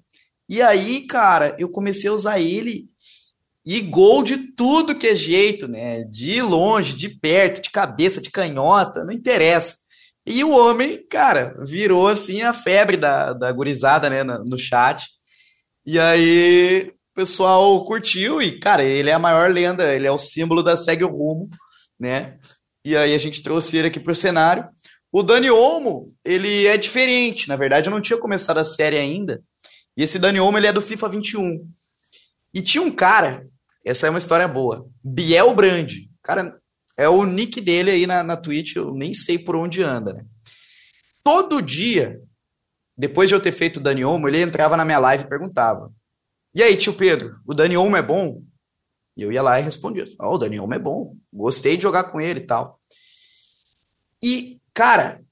[0.48, 2.88] E aí, cara, eu comecei a usar ele
[3.64, 6.04] e gol de tudo que é jeito, né?
[6.04, 9.74] De longe, de perto, de cabeça, de canhota, não interessa.
[10.30, 15.08] E o homem, cara, virou assim a febre da, da gurizada, né, no, chat.
[15.84, 20.18] E aí o pessoal curtiu e, cara, ele é a maior lenda, ele é o
[20.18, 21.50] símbolo da Segue o Rumo,
[21.98, 22.38] né?
[22.84, 24.68] E aí a gente trouxe ele aqui pro cenário.
[25.10, 29.42] O Dani Olmo, ele é diferente, na verdade eu não tinha começado a série ainda.
[29.96, 31.68] E esse Dani Olmo, ele é do FIFA 21.
[32.54, 33.44] E tinha um cara,
[33.84, 36.08] essa é uma história boa, Biel Brandi.
[36.22, 36.56] Cara,
[36.96, 40.24] é o nick dele aí na, na Twitch, eu nem sei por onde anda, né?
[41.22, 42.20] Todo dia,
[42.96, 45.92] depois de eu ter feito o Dani Olmo, ele entrava na minha live e perguntava:
[46.54, 48.42] E aí, tio Pedro, o Dani Olmo é bom?
[49.16, 51.82] E eu ia lá e respondia: Ó, oh, o Dani Olmo é bom, gostei de
[51.82, 52.80] jogar com ele e tal.
[54.22, 55.22] E, cara,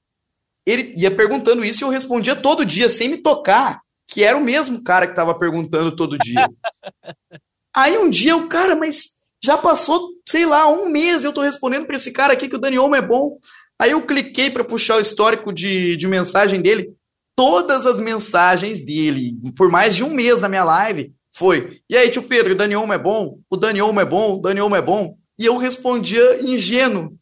[0.65, 4.43] ele ia perguntando isso e eu respondia todo dia, sem me tocar, que era o
[4.43, 6.47] mesmo cara que estava perguntando todo dia.
[7.75, 11.85] Aí um dia o cara, mas já passou, sei lá, um mês eu tô respondendo
[11.85, 13.37] para esse cara aqui que o Dani Olmo é bom.
[13.79, 16.93] Aí eu cliquei para puxar o histórico de, de mensagem dele.
[17.35, 22.11] Todas as mensagens dele, por mais de um mês na minha live, foi: E aí,
[22.11, 23.39] tio Pedro, o Dani Olmo é bom?
[23.49, 24.35] O Dani Olmo é bom?
[24.35, 25.15] O Dani Olmo é bom?
[25.39, 27.17] E eu respondia ingênuo.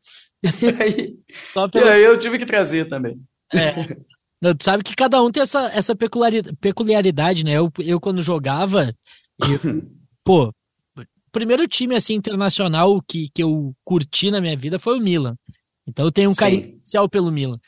[0.62, 1.16] E aí,
[1.72, 1.86] pelo...
[1.86, 3.20] e aí eu tive que trazer também.
[3.52, 3.74] É.
[4.54, 7.54] Tu sabe que cada um tem essa, essa peculiaridade, né?
[7.54, 8.96] Eu, eu quando jogava,
[9.42, 9.84] eu,
[10.24, 10.54] pô,
[11.32, 15.36] primeiro time assim internacional que, que eu curti na minha vida foi o Milan.
[15.88, 16.40] Então eu tenho um Sim.
[16.40, 17.60] carinho especial pelo Milan.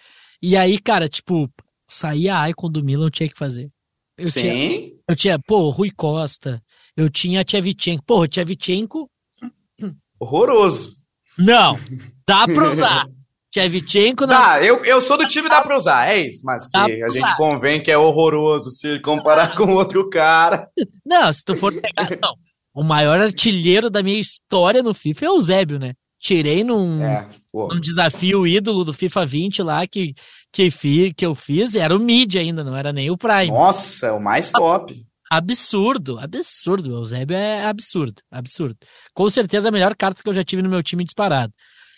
[0.41, 1.49] E aí, cara, tipo,
[1.89, 3.69] sair a Icon do Milan eu tinha que fazer.
[4.17, 4.41] Eu Sim.
[4.41, 6.61] Tinha, eu tinha, pô, Rui Costa,
[6.95, 8.03] eu tinha Tchevchenko.
[8.05, 9.09] Pô, Tchevchenko...
[10.19, 10.97] Horroroso.
[11.37, 11.79] Não,
[12.27, 13.07] dá pra usar.
[13.51, 14.35] Tchevchenko na.
[14.35, 17.35] Tá, eu, eu sou do time dá pra usar, é isso, mas que a gente
[17.35, 20.69] convém que é horroroso se comparar com outro cara.
[21.03, 22.09] Não, se tu for pegar.
[22.21, 22.35] Não.
[22.79, 25.95] O maior artilheiro da minha história no FIFA é o Eusébio, né?
[26.17, 30.15] Tirei num, É, num desafio ídolo do FIFA 20 lá que,
[30.49, 31.75] que, fi, que eu fiz.
[31.75, 33.49] Era o mid ainda, não era nem o Prime.
[33.49, 35.05] Nossa, é o mais top.
[35.29, 36.93] Absurdo, absurdo.
[36.93, 38.77] O Eusébio é absurdo, absurdo.
[39.13, 41.51] Com certeza a melhor carta que eu já tive no meu time disparado.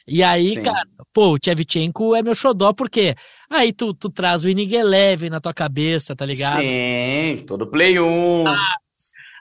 [0.08, 0.64] E aí, Sim.
[0.64, 3.16] cara, pô, o Tchevchenko é meu xodó, porque
[3.48, 6.60] aí tu, tu traz o Inning Eleven na tua cabeça, tá ligado?
[6.60, 8.46] Sim, todo Play 1.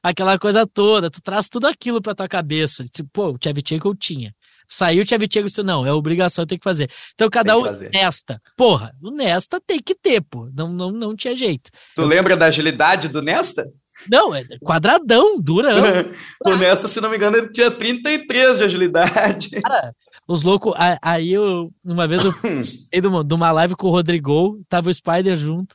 [0.03, 2.85] Aquela coisa toda, tu traz tudo aquilo pra tua cabeça.
[2.85, 4.35] Tipo, pô, o Tchevchenko eu tinha.
[4.69, 6.91] Saiu o Tchevchenko, disse, não, é obrigação, tem que fazer.
[7.15, 8.41] Então cada um nesta.
[8.57, 10.49] Porra, o Nesta tem que ter, pô.
[10.55, 11.71] Não, não, não tinha jeito.
[11.95, 13.65] Tu lembra da agilidade do Nesta?
[14.09, 15.77] Não, é quadradão, durão.
[16.47, 19.51] o Nesta, se não me engano, ele tinha 33 de agilidade.
[19.61, 19.93] Cara,
[20.27, 20.73] os loucos.
[21.03, 22.33] Aí eu, uma vez eu
[23.25, 25.75] de uma live com o Rodrigo, tava o Spider junto.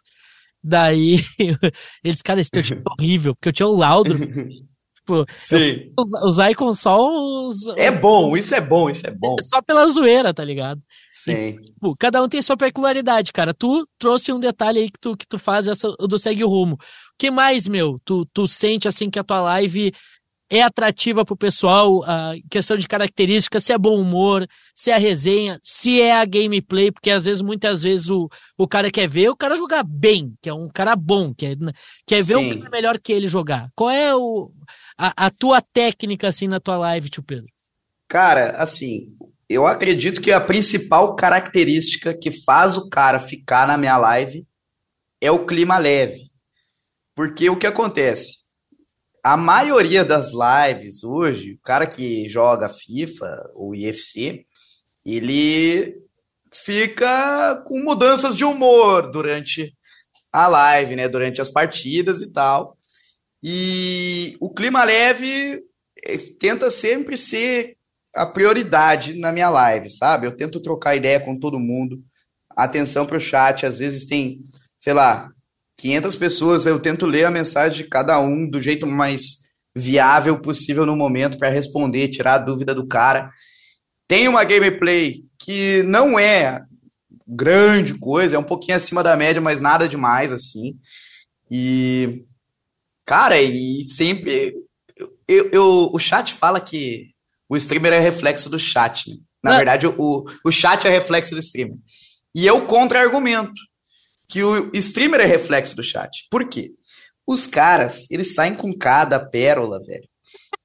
[0.67, 1.19] Daí,
[2.04, 4.17] eles, cara, esse teu time é horrível, porque eu tinha o Laudro.
[4.97, 5.91] tipo, Sim.
[5.95, 6.97] os, os Icons só
[7.45, 9.36] os, É bom, isso é bom, isso é bom.
[9.41, 10.82] só pela zoeira, tá ligado?
[11.12, 11.62] Sim.
[11.62, 13.54] Tipo, cada um tem sua peculiaridade, cara.
[13.54, 16.73] Tu trouxe um detalhe aí que tu, que tu faz essa, do Segue o Rumo.
[16.73, 16.78] O
[17.19, 17.99] que mais, meu?
[18.04, 19.93] Tu, tu sente assim que a tua live
[20.49, 24.99] é atrativa pro pessoal, a questão de características, se é bom humor, se é a
[24.99, 29.29] resenha, se é a gameplay, porque às vezes, muitas vezes, o, o cara quer ver
[29.29, 31.58] o cara jogar bem, que é um cara bom, quer,
[32.05, 32.60] quer ver um Sim.
[32.60, 33.69] cara melhor que ele jogar.
[33.75, 34.51] Qual é o,
[34.97, 37.47] a, a tua técnica, assim, na tua live, tio Pedro?
[38.08, 39.15] Cara, assim,
[39.49, 44.45] eu acredito que a principal característica que faz o cara ficar na minha live
[45.19, 46.29] é o clima leve.
[47.15, 48.44] Porque o que acontece?
[49.25, 54.45] A maioria das lives hoje, o cara que joga FIFA ou IFC,
[55.03, 55.99] ele
[56.53, 59.75] fica com mudanças de humor durante
[60.31, 61.09] a live, né?
[61.09, 62.77] Durante as partidas e tal.
[63.41, 65.59] E o clima leve
[66.03, 67.77] eh, tenta sempre ser
[68.13, 70.27] a prioridade na minha live, sabe?
[70.27, 71.99] Eu tento trocar ideia com todo mundo,
[72.55, 74.41] atenção para o chat, às vezes tem,
[74.77, 75.31] sei lá,
[75.77, 80.85] 500 pessoas, eu tento ler a mensagem de cada um do jeito mais viável possível
[80.85, 83.29] no momento para responder, tirar a dúvida do cara.
[84.07, 86.61] Tem uma gameplay que não é
[87.27, 90.75] grande coisa, é um pouquinho acima da média, mas nada demais assim.
[91.51, 92.23] E
[93.05, 94.53] cara, e sempre
[95.27, 97.09] eu, eu- o chat fala que
[97.49, 99.17] o streamer é reflexo do chat, né?
[99.43, 99.57] Na Não.
[99.57, 101.77] verdade, o, o chat é reflexo do streamer.
[102.33, 103.53] E eu contra-argumento
[104.27, 106.27] que o streamer é reflexo do chat.
[106.29, 106.71] Por quê?
[107.27, 110.07] Os caras, eles saem com cada pérola, velho.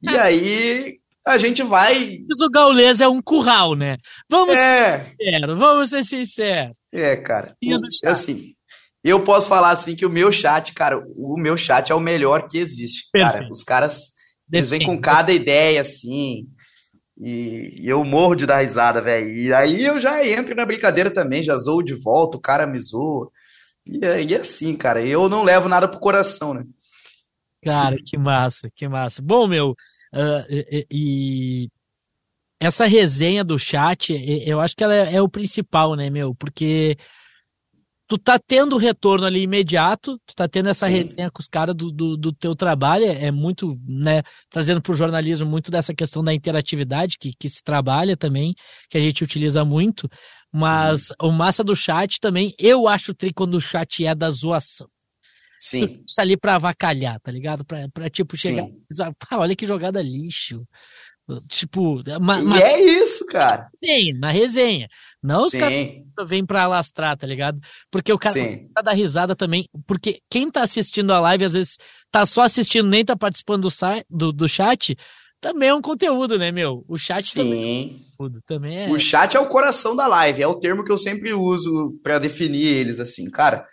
[0.02, 2.18] E aí a gente vai.
[2.28, 3.96] Mas o Gaules é um curral, né?
[4.28, 6.74] Vamos É, ser sinceros, vamos ser sinceros.
[6.92, 7.54] é, cara.
[7.64, 8.54] O- assim,
[9.04, 12.48] eu posso falar assim que o meu chat, cara, o meu chat é o melhor
[12.48, 13.32] que existe, cara.
[13.32, 13.52] Perfeito.
[13.52, 14.10] Os caras,
[14.52, 16.46] eles vêm com cada ideia assim.
[17.18, 19.30] E eu morro de dar risada, velho.
[19.30, 22.78] E aí eu já entro na brincadeira também, já zoo de volta, o cara me
[22.78, 23.30] zoa.
[23.90, 25.04] E é, e é assim, cara.
[25.04, 26.64] Eu não levo nada pro coração, né?
[27.64, 29.20] Cara, que massa, que massa.
[29.20, 29.74] Bom, meu,
[30.12, 31.68] ah, e, e
[32.60, 34.12] essa resenha do chat,
[34.46, 36.34] eu acho que ela é, é o principal, né, meu?
[36.34, 36.96] Porque
[38.06, 40.92] tu tá tendo retorno ali imediato, tu tá tendo essa Sim.
[40.92, 44.94] resenha com os caras do, do, do teu trabalho, é é muito, né, trazendo pro
[44.94, 48.54] jornalismo muito dessa questão da interatividade que, que se trabalha também,
[48.90, 50.08] que a gente utiliza muito,
[50.52, 54.88] mas o massa do chat também, eu acho tri quando o chat é da zoação
[55.58, 57.64] Sim, isso ali pra avacalhar, tá ligado?
[57.66, 58.64] Pra, pra tipo, chegar.
[58.64, 59.12] sim.
[59.32, 60.66] Olha que jogada lixo.
[61.48, 63.70] Tipo, E ma- mas é isso, cara.
[63.80, 64.88] resenha, na resenha.
[65.22, 67.60] Não os caras Sim, vêm pra alastrar, tá ligado?
[67.90, 68.68] Porque o cara sim.
[68.74, 69.68] tá da risada também.
[69.86, 71.76] Porque quem tá assistindo a live, às vezes,
[72.10, 73.70] tá só assistindo, nem tá participando do,
[74.08, 74.96] do, do chat,
[75.40, 76.84] também é um conteúdo, né, meu?
[76.86, 78.04] O chat também é Sim.
[78.16, 78.42] conteúdo.
[78.46, 78.90] Também é.
[78.90, 82.18] O chat é o coração da live, é o termo que eu sempre uso pra
[82.18, 83.66] definir eles assim, cara.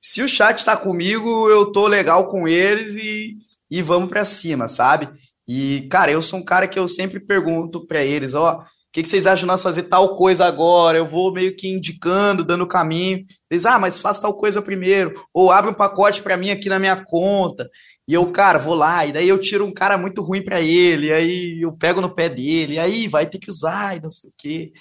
[0.00, 3.36] Se o chat tá comigo, eu tô legal com eles e,
[3.70, 5.08] e vamos pra cima, sabe?
[5.46, 9.02] E, cara, eu sou um cara que eu sempre pergunto pra eles, ó, o que
[9.02, 10.98] que vocês acham de nós fazer tal coisa agora?
[10.98, 13.24] Eu vou meio que indicando, dando caminho.
[13.48, 16.78] Eles, ah, mas faz tal coisa primeiro, ou abre um pacote pra mim aqui na
[16.78, 17.68] minha conta.
[18.10, 21.12] E eu, cara, vou lá, e daí eu tiro um cara muito ruim pra ele,
[21.12, 24.32] aí eu pego no pé dele, aí vai ter que usar, e não sei o
[24.36, 24.72] quê.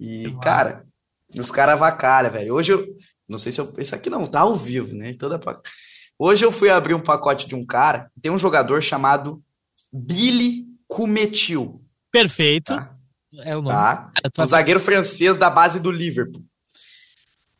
[0.00, 0.84] E, cara,
[1.38, 2.52] os caras avacalham, velho.
[2.52, 2.84] Hoje eu.
[3.28, 3.72] Não sei se eu.
[3.78, 5.14] Isso aqui não tá ao vivo, né?
[5.16, 5.38] Toda...
[5.38, 5.60] pa-
[6.18, 8.10] Hoje eu fui abrir um pacote de um cara.
[8.20, 9.40] Tem um jogador chamado
[9.92, 11.80] Billy Cumetil.
[12.10, 12.74] Perfeito.
[12.74, 12.92] Tá?
[13.44, 13.68] É o nome.
[13.76, 14.10] Tá?
[14.36, 16.42] Um zagueiro francês da base do Liverpool.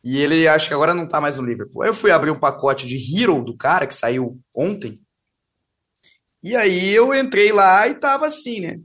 [0.03, 1.83] E ele acho que agora não tá mais no Liverpool.
[1.83, 5.01] Aí eu fui abrir um pacote de Hero do cara, que saiu ontem.
[6.45, 8.79] E aí eu entrei lá e tava assim, né?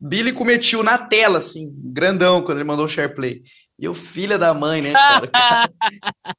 [0.00, 3.42] Billy cometiu na tela, assim, grandão, quando ele mandou o share play.
[3.78, 5.30] E eu, filha da mãe, né, cara?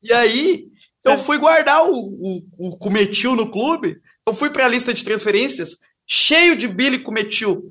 [0.02, 0.66] e aí
[1.06, 3.98] eu fui guardar o, o, o Cometil no clube.
[4.28, 7.70] Eu fui para a lista de transferências cheio de Billy Cometil.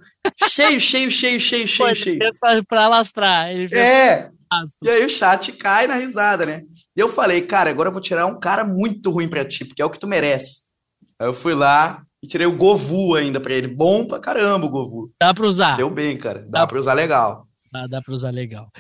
[0.49, 2.19] Cheio, cheio, cheio, cheio, cheio, cheio.
[2.69, 3.51] Para alastrar.
[3.73, 4.31] É.
[4.81, 6.63] E aí o chat cai na risada, né?
[6.97, 9.83] E eu falei, cara, agora eu vou tirar um cara muito ruim pra ti, porque
[9.83, 10.61] é o que tu merece.
[11.19, 13.67] Aí eu fui lá e tirei o Govu ainda pra ele.
[13.67, 15.13] Bom pra caramba o Govu.
[15.21, 15.77] Dá pra usar.
[15.77, 16.41] Deu bem, cara.
[16.49, 17.49] Dá, dá pra usar legal.
[17.73, 18.71] Dá, dá pra usar legal.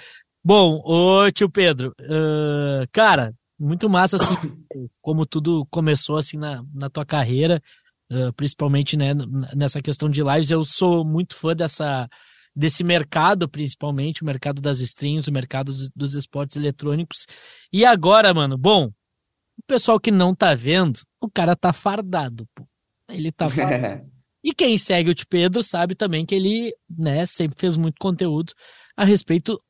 [0.44, 4.34] Bom, ô tio Pedro, uh, cara, muito massa, assim,
[5.00, 7.62] como tudo começou, assim, na, na tua carreira,
[8.10, 9.12] uh, principalmente, né,
[9.54, 10.50] nessa questão de lives.
[10.50, 12.08] Eu sou muito fã dessa,
[12.54, 17.26] desse mercado, principalmente, o mercado das streams, o mercado dos, dos esportes eletrônicos.
[17.72, 22.66] E agora, mano, bom, o pessoal que não tá vendo, o cara tá fardado, pô.
[23.12, 23.46] Ele tá
[24.42, 28.52] e quem segue o Tio Pedro sabe também que ele, né, sempre fez muito conteúdo
[28.96, 29.62] a respeito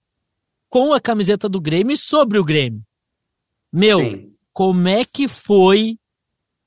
[0.69, 2.83] com a camiseta do Grêmio e sobre o Grêmio.
[3.73, 4.35] Meu, Sim.
[4.53, 5.99] como é que foi?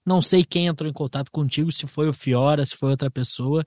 [0.06, 3.66] Não sei quem entrou em contato contigo, se foi o Fiora, se foi outra pessoa,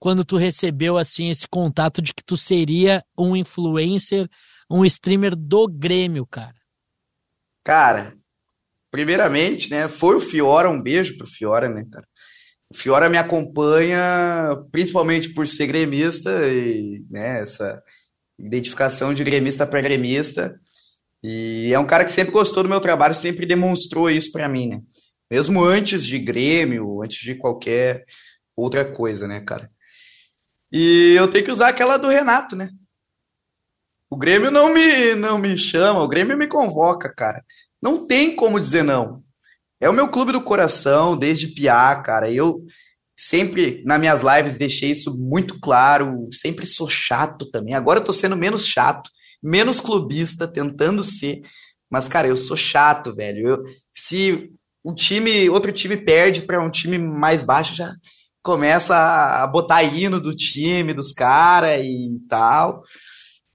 [0.00, 4.28] quando tu recebeu assim esse contato de que tu seria um influencer,
[4.68, 6.56] um streamer do Grêmio, cara.
[7.62, 8.16] Cara,
[8.90, 12.08] primeiramente, né, foi o Fiora, um beijo pro Fiora, né, cara.
[12.72, 17.82] O Fiora me acompanha principalmente por ser gremista e, né, essa
[18.38, 20.58] identificação de gremista para gremista.
[21.22, 24.68] E é um cara que sempre gostou do meu trabalho, sempre demonstrou isso para mim,
[24.68, 24.80] né?
[25.30, 28.04] Mesmo antes de Grêmio, antes de qualquer
[28.56, 29.70] outra coisa, né, cara?
[30.72, 32.70] E eu tenho que usar aquela do Renato, né?
[34.08, 37.44] O Grêmio não me, não me chama, o Grêmio me convoca, cara.
[37.82, 39.22] Não tem como dizer não.
[39.80, 42.30] É o meu clube do coração, desde piá, cara.
[42.30, 42.62] Eu
[43.16, 46.28] sempre, nas minhas lives, deixei isso muito claro.
[46.32, 47.74] Sempre sou chato também.
[47.74, 49.10] Agora eu tô sendo menos chato
[49.42, 51.40] menos clubista, tentando ser.
[51.88, 53.48] Mas, cara, eu sou chato, velho.
[53.48, 53.64] Eu,
[53.94, 54.50] se
[54.84, 57.92] um time, outro time perde para um time mais baixo, já
[58.42, 62.82] começa a botar hino do time, dos caras e tal.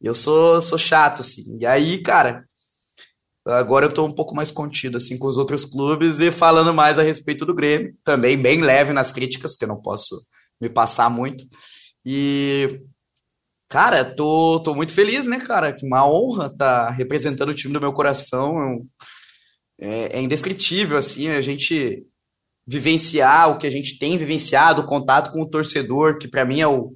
[0.02, 1.58] Eu sou, sou chato, assim.
[1.60, 2.45] E aí, cara,
[3.46, 6.98] agora eu tô um pouco mais contido, assim, com os outros clubes e falando mais
[6.98, 7.96] a respeito do Grêmio.
[8.04, 10.16] Também bem leve nas críticas, porque eu não posso
[10.60, 11.46] me passar muito.
[12.06, 12.82] E
[13.68, 15.76] Cara, tô, tô muito feliz, né, cara?
[15.84, 18.86] Uma honra estar tá representando o time do meu coração.
[19.80, 22.06] É, é indescritível, assim, a gente
[22.68, 26.62] vivenciar o que a gente tem vivenciado, o contato com o torcedor, que para mim
[26.62, 26.94] é o,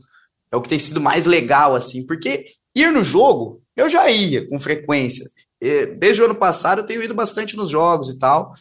[0.52, 2.46] é o que tem sido mais legal, assim, porque
[2.76, 5.26] ir no jogo, eu já ia com frequência.
[5.98, 8.54] Desde o ano passado eu tenho ido bastante nos jogos e tal.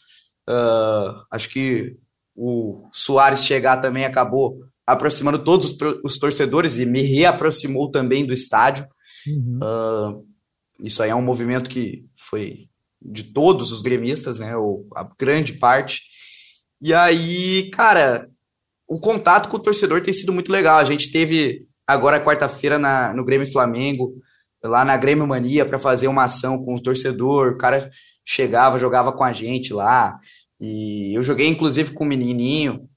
[0.49, 1.97] Uh, acho que
[2.35, 8.87] o Soares chegar também acabou aproximando todos os torcedores e me reaproximou também do estádio.
[9.27, 9.59] Uhum.
[9.63, 10.27] Uh,
[10.83, 12.69] isso aí é um movimento que foi
[13.01, 14.57] de todos os gremistas, né?
[14.57, 16.03] Ou a grande parte.
[16.81, 18.27] E aí, cara,
[18.87, 20.79] o contato com o torcedor tem sido muito legal.
[20.79, 22.79] A gente teve agora quarta-feira
[23.13, 24.15] no Grêmio Flamengo,
[24.63, 27.53] lá na Grêmio Mania, para fazer uma ação com o torcedor.
[27.53, 27.91] O cara
[28.25, 30.19] chegava, jogava com a gente lá.
[30.61, 32.89] E eu joguei, inclusive, com o menininho,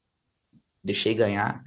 [0.84, 1.62] deixei ganhar.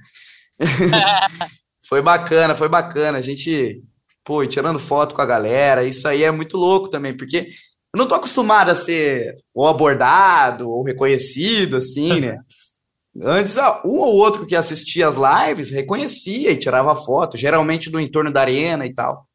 [1.87, 3.17] foi bacana, foi bacana.
[3.17, 3.81] A gente,
[4.23, 7.49] pô, tirando foto com a galera, isso aí é muito louco também, porque
[7.93, 12.39] eu não tô acostumado a ser ou abordado ou reconhecido, assim, né?
[13.23, 18.29] Antes, um ou outro que assistia as lives reconhecia e tirava foto, geralmente no entorno
[18.29, 19.25] da arena e tal.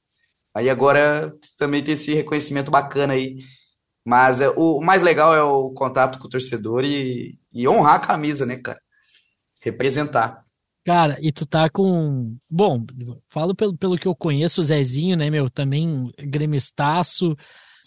[0.55, 3.39] Aí agora também tem esse reconhecimento bacana aí.
[4.05, 8.07] Mas é, o mais legal é o contato com o torcedor e, e honrar a
[8.07, 8.81] camisa, né, cara?
[9.63, 10.45] Representar.
[10.85, 12.37] Cara, e tu tá com.
[12.49, 12.85] Bom,
[13.29, 15.51] falo pelo, pelo que eu conheço, o Zezinho, né, meu?
[15.51, 17.37] Também gremistaço.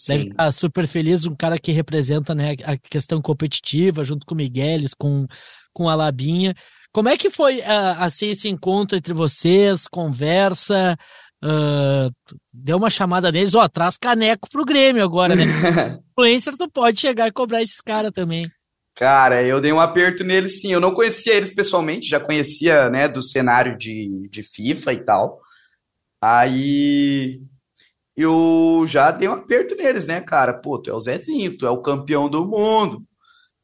[0.08, 4.34] Deve estar tá super feliz, um cara que representa né, a questão competitiva, junto com
[4.34, 5.26] o Migueles, com,
[5.72, 6.54] com a Labinha.
[6.92, 9.86] Como é que foi uh, assim esse encontro entre vocês?
[9.88, 10.96] Conversa?
[11.44, 12.10] Uh,
[12.50, 15.44] deu uma chamada neles, ó, traz caneco pro Grêmio agora, né?
[16.12, 18.50] Influencer, tu pode chegar e cobrar esses caras também.
[18.94, 20.72] Cara, eu dei um aperto neles sim.
[20.72, 25.40] Eu não conhecia eles pessoalmente, já conhecia, né, do cenário de, de FIFA e tal.
[26.22, 27.42] Aí
[28.16, 30.54] eu já dei um aperto neles, né, cara?
[30.54, 33.02] Pô, tu é o Zezinho, tu é o campeão do mundo.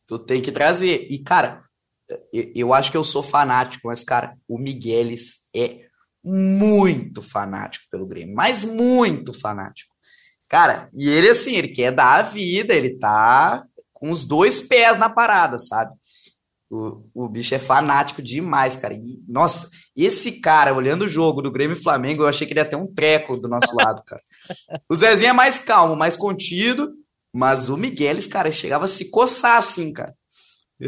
[0.06, 1.06] Tu tem que trazer.
[1.08, 1.62] E, cara,
[2.54, 5.86] eu acho que eu sou fanático, mas, cara, o Migueles é
[6.22, 9.94] muito fanático pelo Grêmio, mas muito fanático.
[10.48, 14.98] Cara, e ele assim, ele quer dar a vida, ele tá com os dois pés
[14.98, 15.92] na parada, sabe?
[16.70, 18.94] O, o bicho é fanático demais, cara.
[18.94, 22.60] E, nossa, esse cara, olhando o jogo do Grêmio e Flamengo, eu achei que ele
[22.60, 24.22] ia ter um treco do nosso lado, cara.
[24.88, 26.92] O Zezinho é mais calmo, mais contido,
[27.32, 30.14] mas o Migueles, cara, chegava a se coçar assim, cara.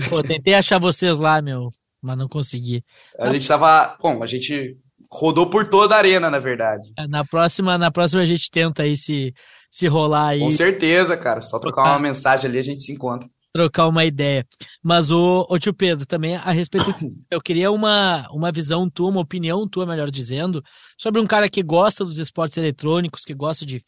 [0.09, 1.71] Pô, tentei achar vocês lá, meu,
[2.01, 2.85] mas não consegui.
[3.19, 3.97] A gente tava.
[4.01, 4.79] Bom, a gente
[5.13, 6.91] rodou por toda a arena, na verdade.
[6.99, 9.35] É, na próxima, na próxima a gente tenta aí se,
[9.71, 10.41] se rolar aí.
[10.41, 11.41] Com certeza, cara.
[11.43, 14.47] Só trocar uma mensagem ali a gente se encontra trocar uma ideia.
[14.83, 16.87] Mas o, o tio Pedro, também a respeito,
[17.31, 20.65] eu queria uma, uma visão tua, uma opinião tua, melhor dizendo,
[20.99, 23.83] sobre um cara que gosta dos esportes eletrônicos, que gosta de,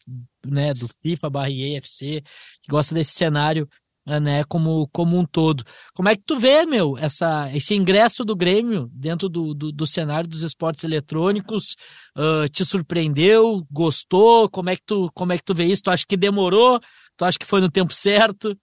[0.45, 2.21] né, do FIFA barra EFC,
[2.61, 3.67] que gosta desse cenário,
[4.05, 5.63] né, como, como um todo.
[5.93, 9.87] Como é que tu vê, meu, essa, esse ingresso do Grêmio dentro do, do, do
[9.87, 11.75] cenário dos esportes eletrônicos?
[12.15, 13.65] Uh, te surpreendeu?
[13.71, 14.49] Gostou?
[14.49, 15.83] Como é que tu, como é que tu vê isso?
[15.83, 16.79] Tu acha que demorou?
[17.17, 18.55] Tu acha que foi no tempo certo?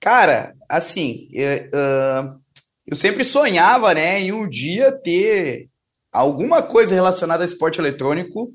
[0.00, 1.68] Cara, assim, eu,
[2.86, 5.68] eu sempre sonhava, né, em um dia ter
[6.10, 8.52] alguma coisa relacionada a esporte eletrônico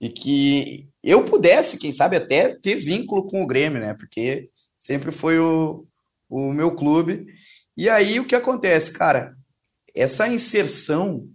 [0.00, 3.94] e que eu pudesse, quem sabe, até ter vínculo com o Grêmio, né?
[3.94, 4.48] Porque
[4.78, 5.86] sempre foi o,
[6.28, 7.26] o meu clube.
[7.76, 9.36] E aí o que acontece, cara?
[9.94, 11.28] Essa inserção,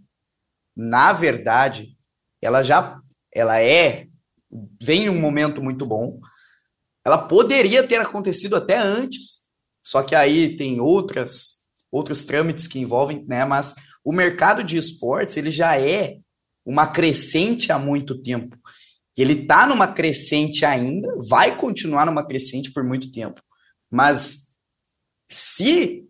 [0.76, 1.98] na verdade,
[2.42, 3.00] ela já
[3.34, 4.08] ela é
[4.82, 6.20] vem em um momento muito bom.
[7.06, 9.48] Ela poderia ter acontecido até antes,
[9.84, 11.62] só que aí tem outras
[11.92, 13.44] outros trâmites que envolvem, né?
[13.44, 16.18] Mas o mercado de esportes ele já é
[16.66, 18.58] uma crescente há muito tempo.
[19.18, 23.42] Ele está numa crescente ainda, vai continuar numa crescente por muito tempo.
[23.90, 24.54] Mas
[25.30, 26.08] se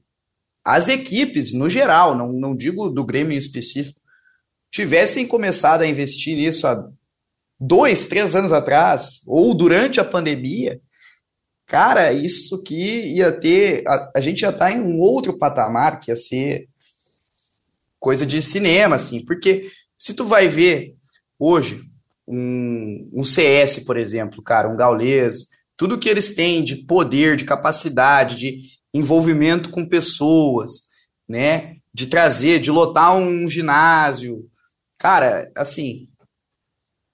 [0.63, 3.99] as equipes, no geral, não, não digo do Grêmio em específico,
[4.69, 6.87] tivessem começado a investir nisso há
[7.59, 10.79] dois, três anos atrás, ou durante a pandemia,
[11.71, 13.81] Cara, isso que ia ter.
[13.87, 16.67] A, a gente já tá em um outro patamar que ia ser
[17.97, 20.97] coisa de cinema, assim, porque se tu vai ver
[21.39, 21.81] hoje
[22.31, 27.45] um, um CS, por exemplo, cara, um Gaules, tudo que eles têm de poder, de
[27.45, 28.59] capacidade, de
[28.93, 30.71] envolvimento com pessoas,
[31.27, 31.75] né?
[31.93, 34.49] De trazer, de lotar um ginásio.
[34.97, 36.07] Cara, assim,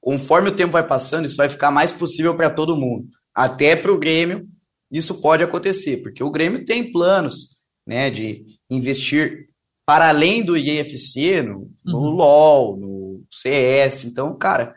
[0.01, 3.91] conforme o tempo vai passando, isso vai ficar mais possível para todo mundo até para
[3.91, 4.47] o Grêmio
[4.91, 9.49] isso pode acontecer, porque o Grêmio tem planos né, de investir
[9.85, 12.09] para além do IFC, no, no uhum.
[12.09, 14.05] LOL, no CS.
[14.05, 14.75] Então, cara,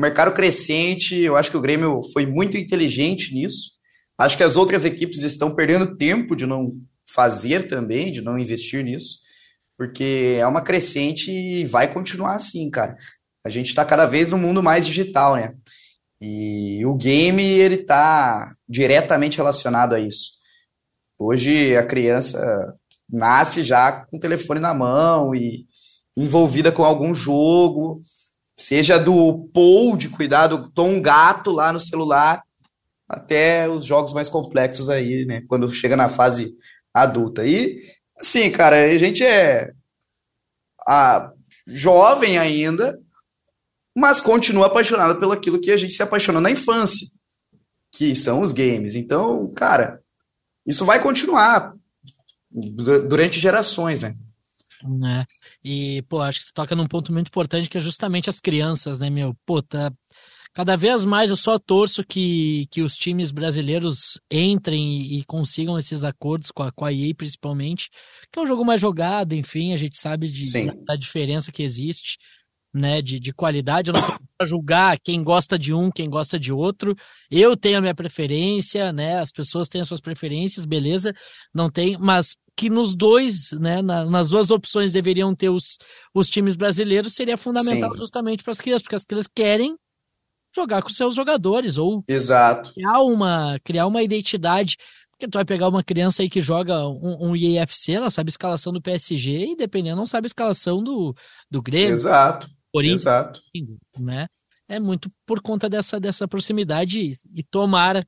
[0.00, 3.72] mercado crescente, eu acho que o Grêmio foi muito inteligente nisso.
[4.16, 6.72] Acho que as outras equipes estão perdendo tempo de não
[7.06, 9.18] fazer também, de não investir nisso,
[9.76, 12.96] porque é uma crescente e vai continuar assim, cara.
[13.44, 15.54] A gente está cada vez no mundo mais digital, né?
[16.20, 20.32] E o game, ele está diretamente relacionado a isso.
[21.18, 22.74] Hoje, a criança
[23.08, 25.66] nasce já com o telefone na mão e
[26.16, 28.02] envolvida com algum jogo,
[28.58, 32.42] seja do Paul, de cuidar do Tom Gato lá no celular,
[33.08, 35.42] até os jogos mais complexos aí, né?
[35.48, 36.54] Quando chega na fase
[36.92, 37.46] adulta.
[37.46, 37.86] E,
[38.20, 39.72] assim, cara, a gente é
[40.86, 41.32] a,
[41.66, 42.98] jovem ainda,
[43.96, 47.06] mas continua apaixonado pelo aquilo que a gente se apaixonou na infância,
[47.92, 48.94] que são os games.
[48.94, 50.02] Então, cara,
[50.66, 51.74] isso vai continuar
[52.50, 54.16] durante gerações, né?
[54.82, 55.26] É.
[55.64, 58.98] E, pô, acho que tu toca num ponto muito importante que é justamente as crianças,
[58.98, 59.34] né, meu?
[59.44, 59.92] Pô, tá.
[60.54, 65.78] Cada vez mais eu só torço que, que os times brasileiros entrem e, e consigam
[65.78, 67.90] esses acordos com a, com a EA, principalmente,
[68.32, 70.42] que é um jogo mais jogado, enfim, a gente sabe de,
[70.84, 72.18] da diferença que existe
[72.74, 73.90] né, de, de qualidade.
[73.90, 76.94] Eu não para julgar quem gosta de um, quem gosta de outro.
[77.28, 79.18] Eu tenho a minha preferência, né?
[79.18, 81.12] As pessoas têm as suas preferências, beleza?
[81.52, 85.78] Não tem, mas que nos dois, né, na, nas duas opções deveriam ter os,
[86.14, 87.98] os times brasileiros seria fundamental Sim.
[87.98, 89.76] justamente para as crianças, porque as crianças querem
[90.54, 92.72] jogar com seus jogadores ou Exato.
[92.72, 94.76] criar uma criar uma identidade
[95.12, 98.30] porque tu vai pegar uma criança aí que joga um, um IEFC, ela sabe a
[98.30, 101.12] escalação do PSG e dependendo não sabe a escalação do,
[101.50, 101.92] do Grêmio.
[101.92, 102.48] Exato.
[102.72, 103.42] Corinthians, Exato.
[103.98, 104.26] né?
[104.68, 108.06] É muito por conta dessa, dessa proximidade e, tomara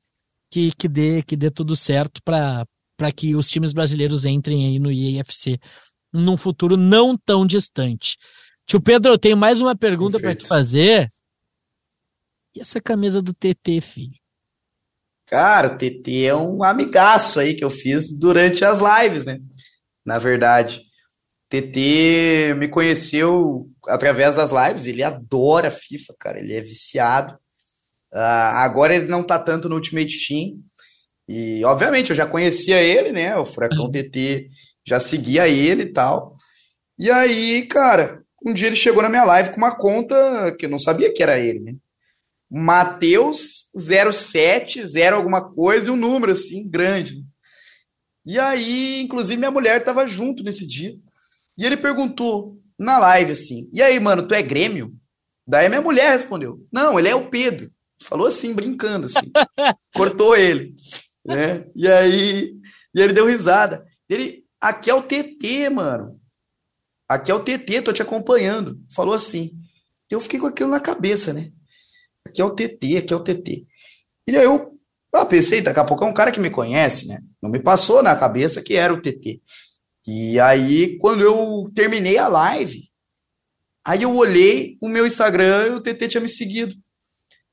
[0.50, 2.66] que, que, dê, que dê tudo certo para
[3.14, 5.58] que os times brasileiros entrem aí no IFC
[6.12, 8.18] num futuro não tão distante.
[8.66, 11.12] Tio Pedro, eu tenho mais uma pergunta para te fazer.
[12.54, 14.18] E essa camisa do TT, filho?
[15.26, 19.38] Cara, o TT é um amigaço aí que eu fiz durante as lives, né?
[20.04, 20.82] Na verdade.
[21.50, 27.34] TT me conheceu através das lives, ele adora FIFA, cara, ele é viciado.
[28.12, 30.60] Uh, agora ele não tá tanto no Ultimate Team.
[31.28, 33.36] E, obviamente, eu já conhecia ele, né?
[33.36, 33.90] O Furacão uhum.
[33.90, 34.48] TT
[34.86, 36.36] já seguia ele e tal.
[36.96, 40.70] E aí, cara, um dia ele chegou na minha live com uma conta que eu
[40.70, 41.74] não sabia que era ele, né?
[42.48, 47.24] Mateus 07, 0 alguma coisa e um número assim, grande.
[48.24, 50.96] E aí, inclusive, minha mulher tava junto nesse dia.
[51.60, 54.96] E ele perguntou na live assim: E aí, mano, tu é Grêmio?
[55.46, 57.70] Daí minha mulher respondeu: Não, ele é o Pedro.
[58.02, 59.30] Falou assim, brincando, assim.
[59.94, 60.74] Cortou ele.
[61.22, 61.66] Né?
[61.76, 62.54] E aí,
[62.94, 63.84] e ele deu risada.
[64.08, 66.18] Ele, aqui é o TT, mano.
[67.06, 68.80] Aqui é o TT, tô te acompanhando.
[68.88, 69.50] Falou assim.
[70.08, 71.52] Eu fiquei com aquilo na cabeça, né?
[72.26, 73.66] Aqui é o TT, aqui é o TT.
[74.26, 74.80] E aí eu
[75.12, 77.20] ah, pensei, daqui a pouco é um cara que me conhece, né?
[77.42, 79.42] Não me passou na cabeça que era o TT.
[80.06, 82.84] E aí, quando eu terminei a live,
[83.84, 86.74] aí eu olhei o meu Instagram e o TT tinha me seguido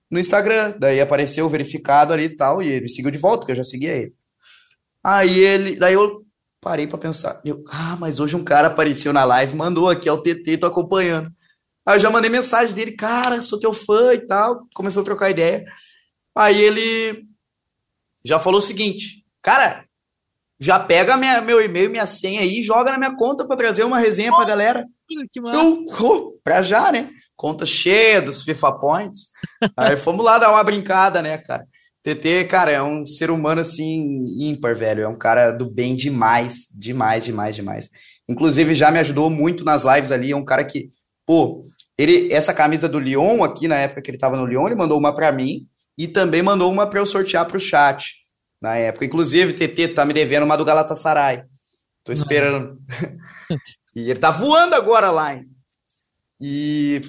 [0.09, 0.75] no Instagram.
[0.79, 3.63] Daí apareceu verificado ali e tal, e ele me seguiu de volta, porque eu já
[3.63, 4.13] seguia ele.
[5.03, 6.25] Aí ele, daí eu
[6.61, 10.11] parei para pensar, eu, ah, mas hoje um cara apareceu na live, mandou aqui, é
[10.11, 11.31] o TT, tô acompanhando.
[11.85, 15.29] Aí eu já mandei mensagem dele, cara, sou teu fã e tal, começou a trocar
[15.29, 15.63] ideia.
[16.35, 17.25] Aí ele
[18.25, 19.86] já falou o seguinte, cara,
[20.59, 23.99] já pega minha, meu e-mail, minha senha aí, joga na minha conta para trazer uma
[23.99, 24.85] resenha pra galera.
[25.31, 25.63] Que massa.
[25.63, 27.09] Eu, pra já, né?
[27.37, 29.29] conta cheia dos FIFA Points.
[29.77, 31.65] Aí fomos lá dar uma brincada, né, cara?
[32.03, 35.03] TT, cara, é um ser humano assim ímpar, velho.
[35.03, 37.89] É um cara do bem demais, demais, demais, demais.
[38.27, 40.31] Inclusive já me ajudou muito nas lives ali.
[40.31, 40.89] É um cara que,
[41.25, 41.61] pô,
[41.97, 44.97] ele essa camisa do Lyon aqui na época que ele tava no Lyon, ele mandou
[44.97, 48.15] uma para mim e também mandou uma para eu sortear pro chat
[48.61, 49.05] na época.
[49.05, 51.43] Inclusive, TT tá me devendo uma do Galatasaray.
[52.03, 52.77] Tô esperando.
[53.95, 55.39] e ele tá voando agora lá?
[56.39, 57.01] E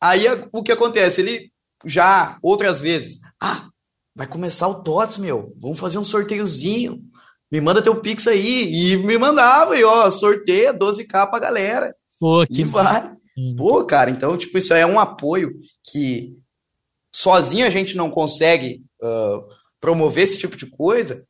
[0.00, 1.20] Aí o que acontece?
[1.20, 1.50] Ele
[1.84, 3.68] já outras vezes, ah,
[4.14, 7.00] vai começar o TOTS, meu, vamos fazer um sorteiozinho,
[7.50, 8.70] me manda teu Pix aí.
[8.72, 11.94] E me mandava, e ó, sorteia 12k pra galera.
[12.20, 13.12] Pô, que e vai.
[13.56, 15.52] Pô, cara, então, tipo, isso é um apoio
[15.90, 16.36] que
[17.14, 19.46] sozinho a gente não consegue uh,
[19.80, 21.24] promover esse tipo de coisa,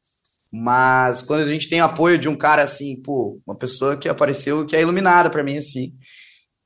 [0.50, 4.66] mas quando a gente tem apoio de um cara assim, pô, uma pessoa que apareceu
[4.66, 5.92] que é iluminada para mim, assim.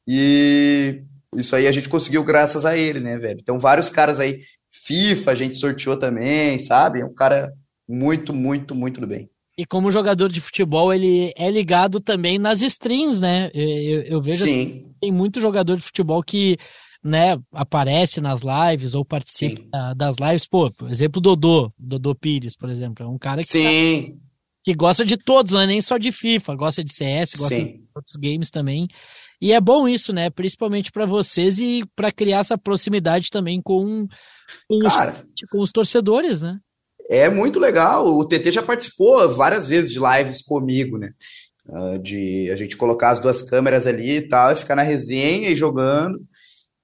[0.07, 1.03] E
[1.37, 3.41] isso aí a gente conseguiu graças a ele, né, velho?
[3.41, 7.01] Então, vários caras aí, FIFA a gente sorteou também, sabe?
[7.01, 7.53] É um cara
[7.89, 9.29] muito, muito, muito do bem.
[9.57, 13.51] E como jogador de futebol, ele é ligado também nas strings, né?
[13.53, 14.51] Eu, eu vejo Sim.
[14.51, 16.57] assim, tem muito jogador de futebol que
[17.03, 19.97] né, aparece nas lives ou participa Sim.
[19.97, 20.47] das lives.
[20.47, 24.13] Pô, por exemplo, o Dodô, Dodô Pires, por exemplo, é um cara que, Sim.
[24.13, 24.17] Tá,
[24.65, 27.65] que gosta de todos, não é nem só de FIFA, gosta de CS, gosta Sim.
[27.65, 28.87] de outros games também.
[29.41, 30.31] E é bom isso, né?
[30.31, 34.07] Principalmente para vocês e para criar essa proximidade também com,
[34.69, 36.61] com, Cara, os, com os torcedores, né?
[37.11, 38.07] É muito legal.
[38.07, 41.11] O TT já participou várias vezes de lives comigo, né?
[41.67, 45.51] Uh, de a gente colocar as duas câmeras ali e tal, e ficar na resenha
[45.51, 46.21] e jogando.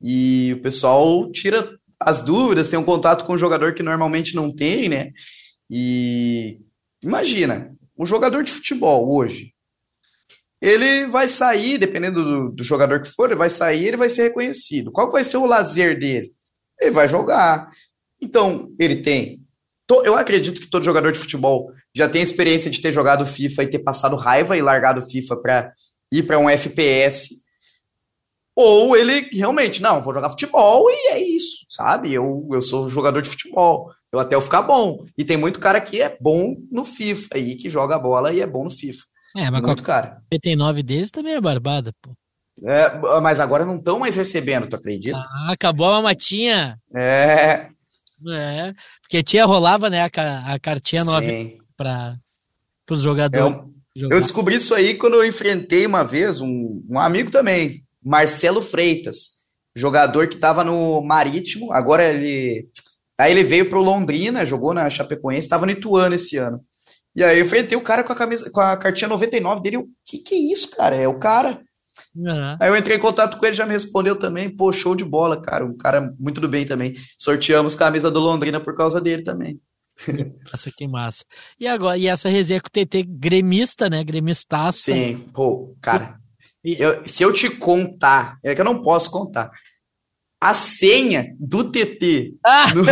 [0.03, 4.55] E o pessoal tira as dúvidas, tem um contato com o jogador que normalmente não
[4.55, 5.11] tem, né?
[5.71, 6.61] E
[7.03, 9.53] imagina, um jogador de futebol hoje,
[10.61, 14.25] ele vai sair, dependendo do, do, jogador que for, ele vai sair, ele vai ser
[14.25, 14.91] reconhecido.
[14.91, 16.33] Qual vai ser o lazer dele?
[16.81, 17.71] Ele vai jogar.
[18.21, 19.39] Então, ele tem.
[20.05, 23.71] Eu acredito que todo jogador de futebol já tem experiência de ter jogado FIFA e
[23.71, 25.73] ter passado raiva e largado FIFA para
[26.13, 27.29] ir para um FPS.
[28.61, 32.13] Ou ele realmente, não, vou jogar futebol e é isso, sabe?
[32.13, 33.89] Eu, eu sou jogador de futebol.
[34.11, 35.05] Eu até eu ficar bom.
[35.17, 38.47] E tem muito cara que é bom no FIFA aí, que joga bola e é
[38.49, 39.05] bom no FIFA.
[39.37, 40.21] É, mas muito cara.
[40.33, 42.11] 99 deles também é barbada, pô.
[42.65, 45.19] É, mas agora não estão mais recebendo, tu acredita?
[45.19, 46.81] Ah, acabou a mamatinha.
[46.93, 47.69] É.
[48.29, 51.29] É, porque tinha rolava, né, a, a cartinha nova
[51.77, 52.19] para
[52.91, 53.57] os jogadores.
[53.95, 58.63] Eu, eu, descobri isso aí quando eu enfrentei uma vez um, um amigo também, Marcelo
[58.63, 59.39] Freitas,
[59.75, 62.69] jogador que estava no Marítimo, agora ele
[63.19, 66.61] aí ele veio pro Londrina, jogou na Chapecoense, estava no Ituano esse ano.
[67.17, 69.79] E aí eu enfrentei o cara com a camisa, com a cartinha 99 dele.
[69.79, 70.95] O que que é isso, cara?
[70.95, 71.61] É o cara.
[72.15, 72.57] Uhum.
[72.61, 74.55] Aí eu entrei em contato com ele, já me respondeu também.
[74.55, 75.65] Pô, show de bola, cara.
[75.65, 76.95] Um cara muito do bem também.
[77.19, 79.61] Sorteamos camisa do Londrina por causa dele também.
[80.51, 81.25] Nossa, que massa.
[81.59, 84.05] E agora, e essa resenha com o TT gremista, né?
[84.05, 84.83] Gremistaço.
[84.83, 86.19] Sim, pô, cara.
[86.65, 89.51] Eu, se eu te contar, é que eu não posso contar.
[90.41, 92.73] A senha do TT ah!
[92.75, 92.85] no,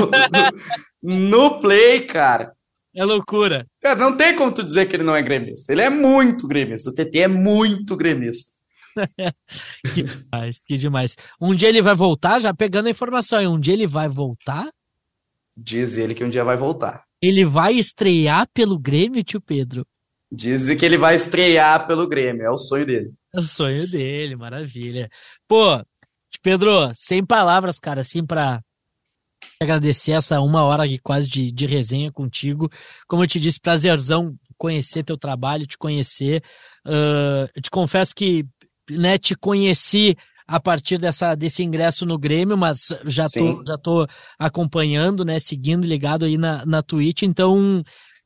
[1.03, 2.53] no, no Play, cara,
[2.95, 3.67] É loucura.
[3.81, 5.73] Cara, não tem como tu dizer que ele não é gremista.
[5.73, 6.91] Ele é muito gremista.
[6.91, 8.57] O TT é muito gremista.
[9.95, 11.17] que demais, que demais.
[11.41, 14.71] Um dia ele vai voltar, já pegando a informação aí, um dia ele vai voltar?
[15.57, 17.05] Diz ele que um dia vai voltar.
[17.21, 19.87] Ele vai estrear pelo Grêmio, tio Pedro?
[20.31, 23.13] Dizem que ele vai estrear pelo Grêmio, é o sonho dele.
[23.41, 25.11] O sonho dele, maravilha.
[25.47, 25.85] Pô,
[26.43, 28.63] Pedro, sem palavras, cara, assim, pra
[29.61, 32.71] agradecer essa uma hora e quase de, de resenha contigo.
[33.07, 36.43] Como eu te disse, prazerzão conhecer teu trabalho, te conhecer.
[36.87, 38.45] Uh, eu te confesso que
[38.91, 40.17] né, te conheci
[40.47, 44.07] a partir dessa, desse ingresso no Grêmio, mas já tô, já tô
[44.39, 47.83] acompanhando, né, seguindo, ligado aí na, na Twitch, então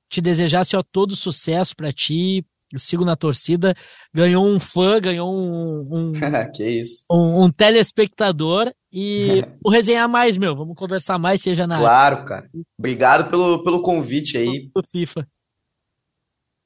[0.08, 2.44] te desejar assim, ó, todo sucesso para ti,
[2.78, 3.74] sigo na torcida,
[4.12, 6.12] ganhou um fã, ganhou um, um,
[6.54, 7.04] que isso.
[7.10, 11.78] um, um telespectador e o resenhar mais, meu, vamos conversar mais, seja na...
[11.78, 12.48] Claro, cara.
[12.78, 14.70] Obrigado pelo, pelo convite aí.
[14.74, 15.26] Do FIFA.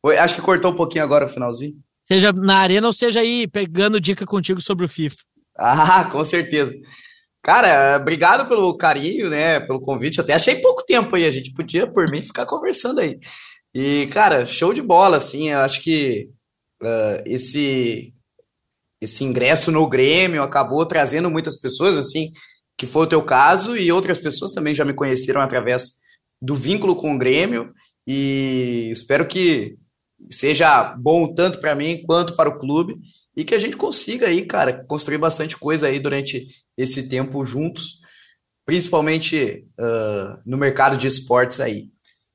[0.03, 1.77] Oi, acho que cortou um pouquinho agora o finalzinho.
[2.07, 5.17] Seja na arena ou seja aí pegando dica contigo sobre o FIFA.
[5.57, 6.75] Ah, com certeza.
[7.43, 9.61] Cara, obrigado pelo carinho, né?
[9.61, 10.21] Pelo convite.
[10.21, 11.27] Até achei pouco tempo aí.
[11.27, 13.19] A gente podia, por mim, ficar conversando aí.
[13.75, 15.51] E, cara, show de bola, assim.
[15.51, 16.31] Eu acho que
[16.83, 18.13] uh, esse
[19.01, 22.33] esse ingresso no Grêmio acabou trazendo muitas pessoas, assim,
[22.77, 26.01] que foi o teu caso, e outras pessoas também já me conheceram através
[26.41, 27.73] do vínculo com o Grêmio.
[28.07, 29.77] E espero que
[30.31, 32.97] seja bom tanto para mim quanto para o clube
[33.37, 36.47] e que a gente consiga aí, cara, construir bastante coisa aí durante
[36.77, 37.99] esse tempo juntos,
[38.65, 41.91] principalmente uh, no mercado de esportes aí.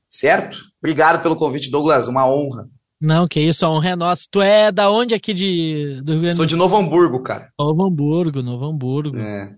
[0.09, 0.59] Certo?
[0.81, 2.07] Obrigado pelo convite, Douglas.
[2.07, 2.67] Uma honra.
[2.99, 4.25] Não, que isso, a honra é nossa.
[4.29, 7.49] Tu é da onde aqui de, do Rio Grande Sou de Novo Hamburgo, cara.
[7.57, 9.17] Novo Hamburgo, Novo Hamburgo.
[9.17, 9.55] É.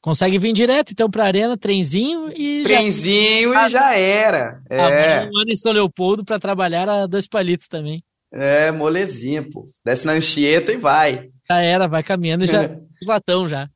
[0.00, 2.62] Consegue vir direto, então, pra arena, trenzinho e.
[2.64, 3.66] Trenzinho já...
[3.66, 4.62] e já era.
[4.68, 5.22] É.
[5.24, 8.02] um ano em São Leopoldo pra trabalhar a dois palitos também.
[8.32, 9.66] É, molezinha, pô.
[9.84, 11.30] Desce na Anchieta e vai.
[11.48, 12.62] Já era, vai caminhando e já.
[13.00, 13.68] Os latão já.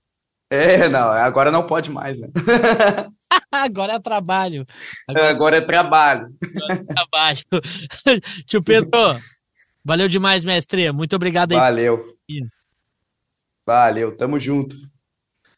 [0.51, 2.29] É, não, agora não pode mais, né?
[3.53, 4.67] agora é trabalho.
[5.07, 6.35] Agora, agora é trabalho.
[6.57, 7.41] Agora é trabalho.
[8.47, 8.91] Tio Pedro,
[9.85, 10.91] valeu demais, mestre.
[10.91, 11.59] Muito obrigado aí.
[11.59, 12.05] Valeu.
[13.65, 14.75] Valeu, tamo junto.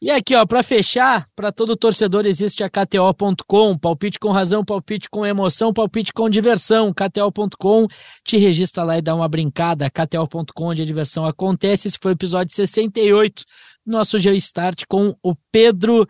[0.01, 5.09] E aqui, ó, para fechar, para todo torcedor existe a KTO.com, palpite com razão, palpite
[5.09, 6.93] com emoção, palpite com diversão.
[6.93, 7.87] KTO.com,
[8.23, 9.89] te registra lá e dá uma brincada.
[9.89, 11.87] KTO.com, onde a diversão acontece.
[11.87, 13.43] Esse foi o episódio 68,
[13.85, 16.05] nosso Geostart com o Pedro,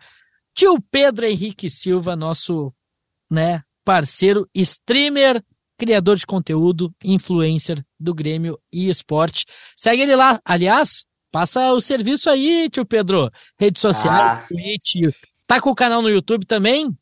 [0.56, 2.74] tio Pedro Henrique Silva, nosso,
[3.30, 5.40] né, parceiro, streamer,
[5.78, 9.44] criador de conteúdo, influencer do Grêmio e esporte.
[9.76, 10.40] Segue ele lá.
[10.44, 13.30] Aliás, Passa o serviço aí, tio Pedro.
[13.60, 14.46] Redes sociais, ah.
[14.48, 15.14] Twitch.
[15.46, 16.96] Tá com o canal no YouTube também?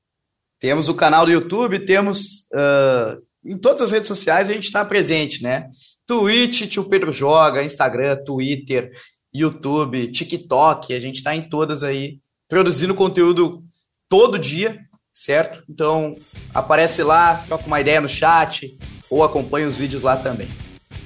[0.58, 4.84] Temos o canal do YouTube, temos uh, em todas as redes sociais a gente está
[4.84, 5.68] presente, né?
[6.04, 8.90] Twitch, tio Pedro Joga, Instagram, Twitter,
[9.32, 12.18] YouTube, TikTok, a gente está em todas aí,
[12.48, 13.62] produzindo conteúdo
[14.08, 14.78] todo dia,
[15.12, 15.62] certo?
[15.68, 16.16] Então
[16.52, 18.76] aparece lá, troca uma ideia no chat
[19.10, 20.48] ou acompanha os vídeos lá também.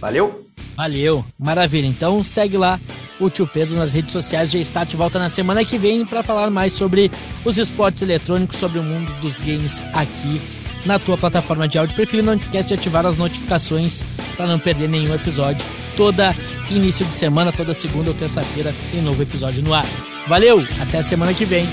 [0.01, 0.47] Valeu?
[0.76, 1.86] Valeu, maravilha.
[1.86, 2.78] Então segue lá
[3.20, 4.51] o tio Pedro nas redes sociais.
[4.51, 7.11] Já está de volta na semana que vem para falar mais sobre
[7.45, 10.41] os esportes eletrônicos, sobre o mundo dos games aqui
[10.86, 11.97] na tua plataforma de áudio.
[11.97, 14.05] Prefiro não esquece de ativar as notificações
[14.36, 15.66] para não perder nenhum episódio.
[15.97, 16.34] Toda
[16.70, 19.86] início de semana, toda segunda ou terça-feira, tem novo episódio no ar.
[20.29, 21.66] Valeu, até a semana que vem.